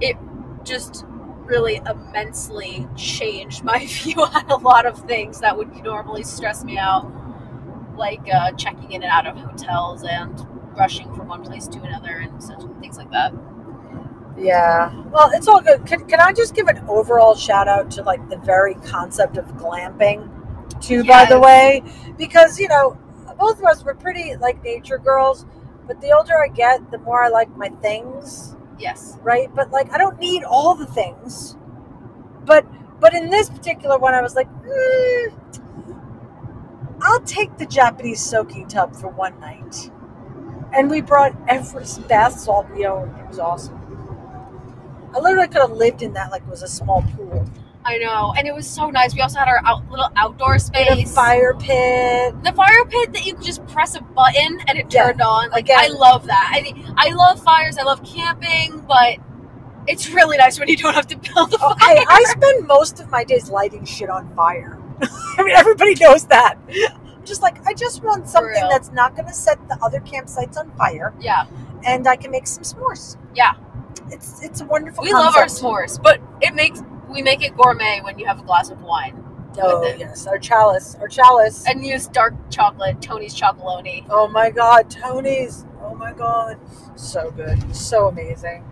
it 0.00 0.16
just 0.64 1.04
really 1.44 1.80
immensely 1.88 2.86
changed 2.96 3.64
my 3.64 3.86
view 3.86 4.16
on 4.16 4.50
a 4.50 4.56
lot 4.56 4.86
of 4.86 4.98
things 5.06 5.40
that 5.40 5.56
would 5.56 5.72
normally 5.82 6.22
stress 6.22 6.64
me 6.64 6.78
out, 6.78 7.10
like 7.96 8.22
uh, 8.32 8.52
checking 8.52 8.92
in 8.92 9.02
and 9.02 9.10
out 9.10 9.26
of 9.26 9.36
hotels 9.36 10.04
and 10.04 10.46
rushing 10.76 11.12
from 11.14 11.28
one 11.28 11.42
place 11.42 11.66
to 11.68 11.80
another 11.82 12.18
and 12.18 12.42
such 12.42 12.60
things 12.80 12.96
like 12.98 13.10
that. 13.10 13.32
Yeah. 14.36 14.92
Well, 15.10 15.30
it's 15.32 15.46
all 15.46 15.60
good. 15.60 15.86
Can, 15.86 16.06
can 16.06 16.20
I 16.20 16.32
just 16.32 16.54
give 16.54 16.66
an 16.66 16.84
overall 16.88 17.34
shout 17.36 17.68
out 17.68 17.90
to 17.92 18.02
like 18.02 18.28
the 18.28 18.36
very 18.38 18.74
concept 18.74 19.36
of 19.36 19.46
glamping, 19.54 20.28
too, 20.82 21.04
by 21.04 21.24
the 21.24 21.38
way? 21.38 21.82
Because, 22.18 22.58
you 22.58 22.68
know, 22.68 22.98
both 23.38 23.58
of 23.58 23.64
us 23.64 23.84
were 23.84 23.94
pretty 23.94 24.34
like 24.36 24.62
nature 24.64 24.98
girls, 24.98 25.46
but 25.86 26.00
the 26.00 26.10
older 26.12 26.36
I 26.36 26.48
get, 26.48 26.90
the 26.90 26.98
more 26.98 27.22
I 27.22 27.28
like 27.28 27.54
my 27.56 27.68
things, 27.68 28.56
Yes. 28.78 29.16
right? 29.22 29.48
But 29.54 29.70
like, 29.70 29.92
I 29.92 29.98
don't 29.98 30.18
need 30.18 30.42
all 30.42 30.74
the 30.74 30.86
things. 30.86 31.56
But, 32.44 32.66
but 33.00 33.14
in 33.14 33.30
this 33.30 33.48
particular 33.48 33.98
one, 33.98 34.14
I 34.14 34.22
was 34.22 34.34
like, 34.34 34.48
mm, 34.64 35.32
I'll 37.04 37.20
take 37.20 37.58
the 37.58 37.66
Japanese 37.66 38.20
soaking 38.24 38.66
tub 38.68 38.96
for 38.96 39.08
one 39.08 39.38
night. 39.38 39.90
And 40.74 40.90
we 40.90 41.02
brought 41.02 41.36
Everest 41.48 42.08
bath 42.08 42.40
salt 42.40 42.66
we 42.74 42.86
owned. 42.86 43.14
It 43.20 43.28
was 43.28 43.38
awesome. 43.38 43.80
I 45.14 45.20
literally 45.20 45.46
could 45.46 45.60
have 45.60 45.70
lived 45.72 46.02
in 46.02 46.14
that 46.14 46.30
like 46.32 46.42
it 46.42 46.48
was 46.48 46.62
a 46.62 46.68
small 46.68 47.02
pool. 47.14 47.44
I 47.84 47.98
know, 47.98 48.32
and 48.36 48.48
it 48.48 48.54
was 48.54 48.66
so 48.66 48.88
nice. 48.88 49.14
We 49.14 49.20
also 49.20 49.38
had 49.38 49.46
our 49.46 49.60
out, 49.66 49.88
little 49.90 50.08
outdoor 50.16 50.58
space. 50.58 51.14
fire 51.14 51.52
pit. 51.54 52.34
The 52.42 52.52
fire 52.52 52.84
pit 52.86 53.12
that 53.12 53.26
you 53.26 53.34
could 53.34 53.44
just 53.44 53.64
press 53.66 53.94
a 53.94 54.00
button 54.00 54.58
and 54.66 54.78
it 54.78 54.86
Yeah. 54.90 55.04
turned 55.08 55.20
on. 55.20 55.50
Like 55.50 55.66
Again- 55.66 55.78
I 55.80 55.88
love 55.88 56.26
that. 56.26 56.50
I 56.54 56.74
I 56.96 57.10
love 57.14 57.42
fires. 57.42 57.76
I 57.76 57.82
love 57.82 58.02
camping, 58.02 58.80
but 58.88 59.18
it's 59.86 60.08
really 60.08 60.38
nice 60.38 60.58
when 60.58 60.68
you 60.68 60.78
don't 60.78 60.94
have 60.94 61.06
to 61.08 61.16
build 61.34 61.52
a 61.52 61.58
oh, 61.60 61.74
fire. 61.76 61.96
Okay, 61.96 62.04
I 62.08 62.24
spend 62.24 62.66
most 62.66 62.98
of 63.00 63.10
my 63.10 63.22
days 63.22 63.50
lighting 63.50 63.84
shit 63.84 64.08
on 64.08 64.34
fire. 64.34 64.78
I 65.38 65.42
mean, 65.42 65.56
everybody 65.56 65.94
knows 65.94 66.26
that. 66.26 66.58
I'm 66.68 67.24
just 67.24 67.42
like, 67.42 67.64
I 67.66 67.74
just 67.74 68.02
want 68.02 68.28
something 68.28 68.52
real. 68.52 68.68
that's 68.68 68.90
not 68.92 69.14
going 69.16 69.26
to 69.28 69.34
set 69.34 69.66
the 69.68 69.78
other 69.82 70.00
campsites 70.00 70.56
on 70.56 70.70
fire, 70.72 71.14
yeah, 71.20 71.46
and 71.84 72.06
I 72.06 72.16
can 72.16 72.30
make 72.30 72.46
some 72.46 72.62
s'mores. 72.62 73.16
Yeah. 73.34 73.54
it's 74.10 74.42
it's 74.42 74.60
a 74.60 74.64
wonderful. 74.64 75.02
we 75.04 75.12
love 75.12 75.34
our 75.36 75.42
concept. 75.42 75.62
s'mores, 75.62 76.02
but 76.02 76.20
it 76.40 76.54
makes 76.54 76.82
we 77.08 77.22
make 77.22 77.42
it 77.42 77.56
gourmet 77.56 78.00
when 78.02 78.18
you 78.18 78.26
have 78.26 78.40
a 78.40 78.44
glass 78.44 78.70
of 78.70 78.80
wine 78.80 79.24
Oh 79.62 79.94
yes, 79.96 80.26
our 80.26 80.38
chalice, 80.38 80.96
our 81.00 81.08
chalice. 81.08 81.64
and 81.66 81.84
use 81.84 82.06
dark 82.08 82.34
chocolate, 82.50 83.00
Tony's 83.00 83.38
chocolonely. 83.38 84.04
Oh 84.10 84.28
my 84.28 84.50
God, 84.50 84.90
Tony's. 84.90 85.64
Oh 85.80 85.94
my 85.94 86.12
God, 86.12 86.58
so 86.96 87.30
good, 87.30 87.74
so 87.74 88.08
amazing. 88.08 88.64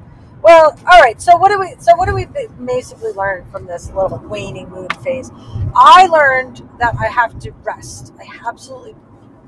Well, 0.42 0.76
all 0.90 1.00
right. 1.00 1.20
So 1.22 1.37
what 1.37 1.50
do 1.50 1.61
we? 1.61 1.74
So 1.78 1.94
what 1.96 2.09
do 2.09 2.14
we 2.14 2.26
basically 2.64 3.12
learn 3.12 3.46
from 3.52 3.66
this 3.66 3.92
little 3.92 4.18
waning 4.18 4.68
moon 4.70 4.88
phase? 5.02 5.31
I 5.74 6.07
learned 6.07 6.68
that 6.81 6.96
I 6.98 7.07
have 7.07 7.38
to 7.40 7.52
rest. 7.62 8.12
I 8.18 8.26
absolutely, 8.48 8.96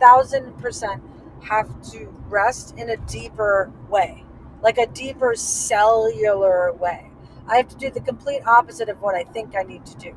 thousand 0.00 0.57
percent, 0.59 1.02
have 1.42 1.83
to 1.90 2.07
rest 2.28 2.76
in 2.78 2.90
a 2.90 2.96
deeper 2.96 3.72
way, 3.88 4.24
like 4.62 4.78
a 4.78 4.87
deeper 4.87 5.35
cellular 5.35 6.72
way. 6.72 7.11
I 7.48 7.57
have 7.57 7.68
to 7.68 7.76
do 7.76 7.90
the 7.90 8.00
complete 8.00 8.46
opposite 8.46 8.88
of 8.88 9.02
what 9.02 9.16
I 9.16 9.24
think 9.24 9.57
I 9.57 9.64
need 9.64 9.85
to 9.87 9.96
do. 9.96 10.14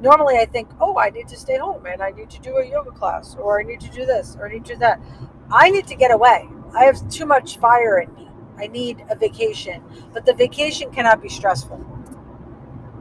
Normally, 0.00 0.36
I 0.38 0.44
think, 0.44 0.68
oh, 0.78 0.98
I 0.98 1.08
need 1.08 1.28
to 1.28 1.36
stay 1.36 1.56
home 1.56 1.86
and 1.86 2.02
I 2.02 2.10
need 2.10 2.28
to 2.30 2.40
do 2.40 2.56
a 2.56 2.66
yoga 2.68 2.90
class, 2.90 3.34
or 3.36 3.60
I 3.60 3.62
need 3.62 3.80
to 3.80 3.90
do 3.90 4.04
this, 4.04 4.36
or 4.38 4.48
I 4.48 4.52
need 4.52 4.64
to 4.66 4.74
do 4.74 4.78
that. 4.80 5.00
I 5.50 5.70
need 5.70 5.86
to 5.86 5.94
get 5.94 6.10
away. 6.10 6.48
I 6.76 6.84
have 6.84 7.08
too 7.08 7.24
much 7.24 7.58
fire 7.58 8.00
in 8.00 8.12
me. 8.14 8.25
I 8.58 8.66
need 8.68 9.04
a 9.10 9.14
vacation, 9.16 9.82
but 10.12 10.24
the 10.26 10.34
vacation 10.34 10.90
cannot 10.90 11.22
be 11.22 11.28
stressful. 11.28 11.84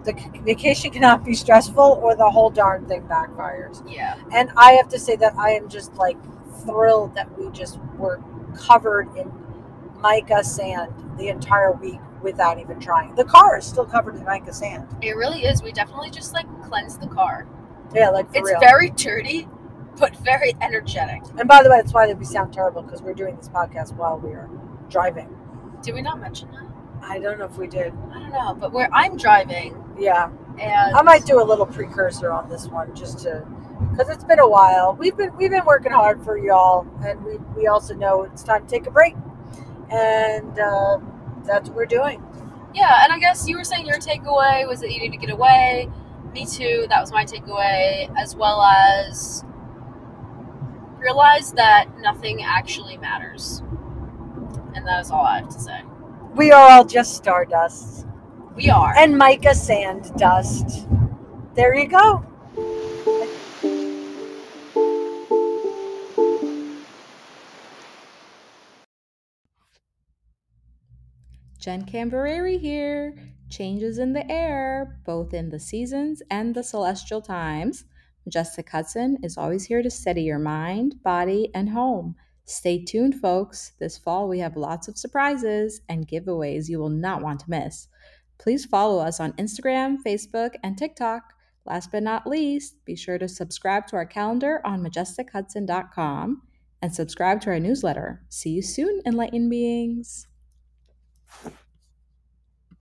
The 0.04 0.14
vacation 0.44 0.92
cannot 0.92 1.24
be 1.26 1.34
stressful, 1.34 2.00
or 2.04 2.16
the 2.16 2.30
whole 2.30 2.52
darn 2.52 2.86
thing 2.86 3.02
backfires. 3.04 3.82
Yeah, 3.92 4.16
And 4.32 4.52
I 4.56 4.74
have 4.74 4.88
to 4.90 5.00
say 5.00 5.16
that 5.16 5.36
I 5.38 5.52
am 5.52 5.68
just 5.68 5.96
like 5.96 6.18
thrilled 6.64 7.16
that 7.16 7.36
we 7.40 7.50
just 7.52 7.80
were 7.98 8.20
covered 8.56 9.08
in 9.18 9.32
mica 10.02 10.44
sand 10.44 10.94
the 11.18 11.30
entire 11.30 11.72
week 11.72 12.00
without 12.22 12.60
even 12.60 12.80
trying. 12.80 13.16
The 13.16 13.24
car 13.26 13.58
is 13.58 13.66
still 13.66 13.86
covered 13.86 14.16
in 14.16 14.24
mica 14.26 14.54
sand. 14.54 14.86
it 15.02 15.16
really 15.16 15.44
is. 15.46 15.64
We 15.64 15.72
definitely 15.72 16.12
just 16.12 16.34
like 16.34 16.46
cleanse 16.68 16.98
the 17.00 17.08
car. 17.08 17.48
Yeah, 17.94 18.10
like 18.10 18.28
It's 18.34 18.50
real. 18.52 18.60
very 18.60 18.92
dirty, 18.92 19.48
but 20.00 20.16
very 20.18 20.54
energetic. 20.62 21.22
and 21.40 21.48
by 21.48 21.64
the 21.64 21.70
way, 21.72 21.78
that's 21.78 21.94
why 21.94 22.12
we 22.14 22.26
sound 22.26 22.54
terrible 22.54 22.84
because 22.84 23.02
we're 23.02 23.14
doing 23.16 23.38
this 23.38 23.50
podcast 23.50 23.94
while 23.96 24.20
we 24.20 24.32
are 24.32 24.50
driving. 24.90 25.36
Did 25.82 25.94
we 25.96 26.02
not 26.02 26.20
mention 26.20 26.52
that? 26.52 26.66
I 27.02 27.20
don't 27.20 27.38
know 27.38 27.46
if 27.46 27.58
we 27.58 27.68
did. 27.68 27.94
I 28.14 28.20
don't 28.20 28.32
know, 28.32 28.56
but 28.56 28.72
where 28.72 28.90
I'm 28.92 29.16
driving 29.18 29.76
Yeah, 29.98 30.32
and 30.60 30.96
I 30.96 31.02
might 31.02 31.26
do 31.26 31.42
a 31.42 31.44
little 31.44 31.66
precursor 31.66 32.32
on 32.32 32.50
this 32.50 32.68
one 32.68 32.96
just 32.96 33.20
to 33.20 33.46
because 33.92 34.10
it's 34.10 34.24
been 34.24 34.40
a 34.40 34.48
while. 34.48 34.96
We've 34.96 35.16
been 35.16 35.36
we've 35.38 35.52
been 35.52 35.66
working 35.66 35.92
hard 35.92 36.24
for 36.24 36.38
y'all, 36.38 36.88
and 37.06 37.24
we 37.24 37.38
we 37.56 37.68
also 37.68 37.94
know 37.94 38.24
it's 38.24 38.44
time 38.44 38.66
to 38.66 38.72
take 38.72 38.88
a 38.88 38.92
break, 38.92 39.16
and 39.90 40.58
uh, 40.60 40.98
that's 41.46 41.70
what 41.70 41.76
we're 41.76 41.86
doing. 41.86 42.24
Yeah, 42.74 43.04
and 43.04 43.14
I 43.14 43.20
guess 43.20 43.48
you 43.48 43.58
were 43.58 43.64
saying 43.64 43.86
your 43.86 43.98
takeaway 43.98 44.68
was 44.68 44.82
that 44.82 44.92
you 44.92 45.00
need 45.00 45.12
to 45.12 45.18
get 45.18 45.30
away. 45.30 45.90
Me 46.34 46.46
too. 46.46 46.88
That 46.90 47.00
was 47.02 47.12
my 47.12 47.26
takeaway, 47.26 48.12
as 48.18 48.36
well 48.36 48.62
as 48.62 49.44
realize 51.00 51.54
that 51.54 51.86
nothing 52.00 52.44
actually 52.44 52.98
matters. 52.98 53.62
And 54.76 54.86
that 54.86 55.02
is 55.02 55.10
all 55.10 55.26
I 55.26 55.40
have 55.40 55.50
to 55.50 55.60
say. 55.60 55.82
We 56.36 56.52
are 56.52 56.70
all 56.70 56.86
just 56.86 57.16
stardust 57.16 58.06
We 58.56 58.70
are. 58.70 58.94
and 58.98 59.18
mica 59.18 59.56
sand 59.56 60.12
dust. 60.18 60.88
There 61.56 61.74
you 61.74 61.88
go. 61.88 62.26
Jen 71.60 71.86
Camberary 71.86 72.58
here. 72.58 73.16
Changes 73.50 73.98
in 74.00 74.14
the 74.14 74.30
air, 74.30 75.00
both 75.06 75.34
in 75.34 75.50
the 75.50 75.60
seasons 75.60 76.22
and 76.30 76.54
the 76.54 76.64
celestial 76.64 77.22
times. 77.22 77.86
Majestic 78.26 78.70
Hudson 78.70 79.18
is 79.24 79.38
always 79.38 79.66
here 79.66 79.82
to 79.82 79.90
steady 79.90 80.24
your 80.24 80.40
mind, 80.40 81.02
body, 81.04 81.50
and 81.54 81.70
home. 81.70 82.16
Stay 82.46 82.84
tuned, 82.84 83.16
folks. 83.16 83.72
This 83.80 83.98
fall 83.98 84.28
we 84.30 84.40
have 84.40 84.56
lots 84.56 84.88
of 84.88 84.98
surprises 84.98 85.82
and 85.90 86.08
giveaways 86.08 86.70
you 86.70 86.80
will 86.80 86.90
not 86.90 87.22
want 87.22 87.40
to 87.42 87.50
miss. 87.50 87.88
Please 88.38 88.66
follow 88.66 89.00
us 89.00 89.20
on 89.20 89.34
Instagram, 89.34 89.98
Facebook, 90.06 90.52
and 90.64 90.78
TikTok. 90.78 91.34
Last 91.66 91.92
but 91.92 92.04
not 92.04 92.28
least, 92.28 92.86
be 92.86 92.96
sure 92.96 93.18
to 93.18 93.28
subscribe 93.28 93.88
to 93.88 93.96
our 93.96 94.06
calendar 94.06 94.62
on 94.64 94.84
majestichudson.com 94.84 96.44
and 96.84 96.94
subscribe 96.94 97.42
to 97.42 97.50
our 97.50 97.60
newsletter. 97.60 98.22
See 98.30 98.52
you 98.52 98.62
soon, 98.62 99.02
enlightened 99.06 99.50
beings. 99.50 100.28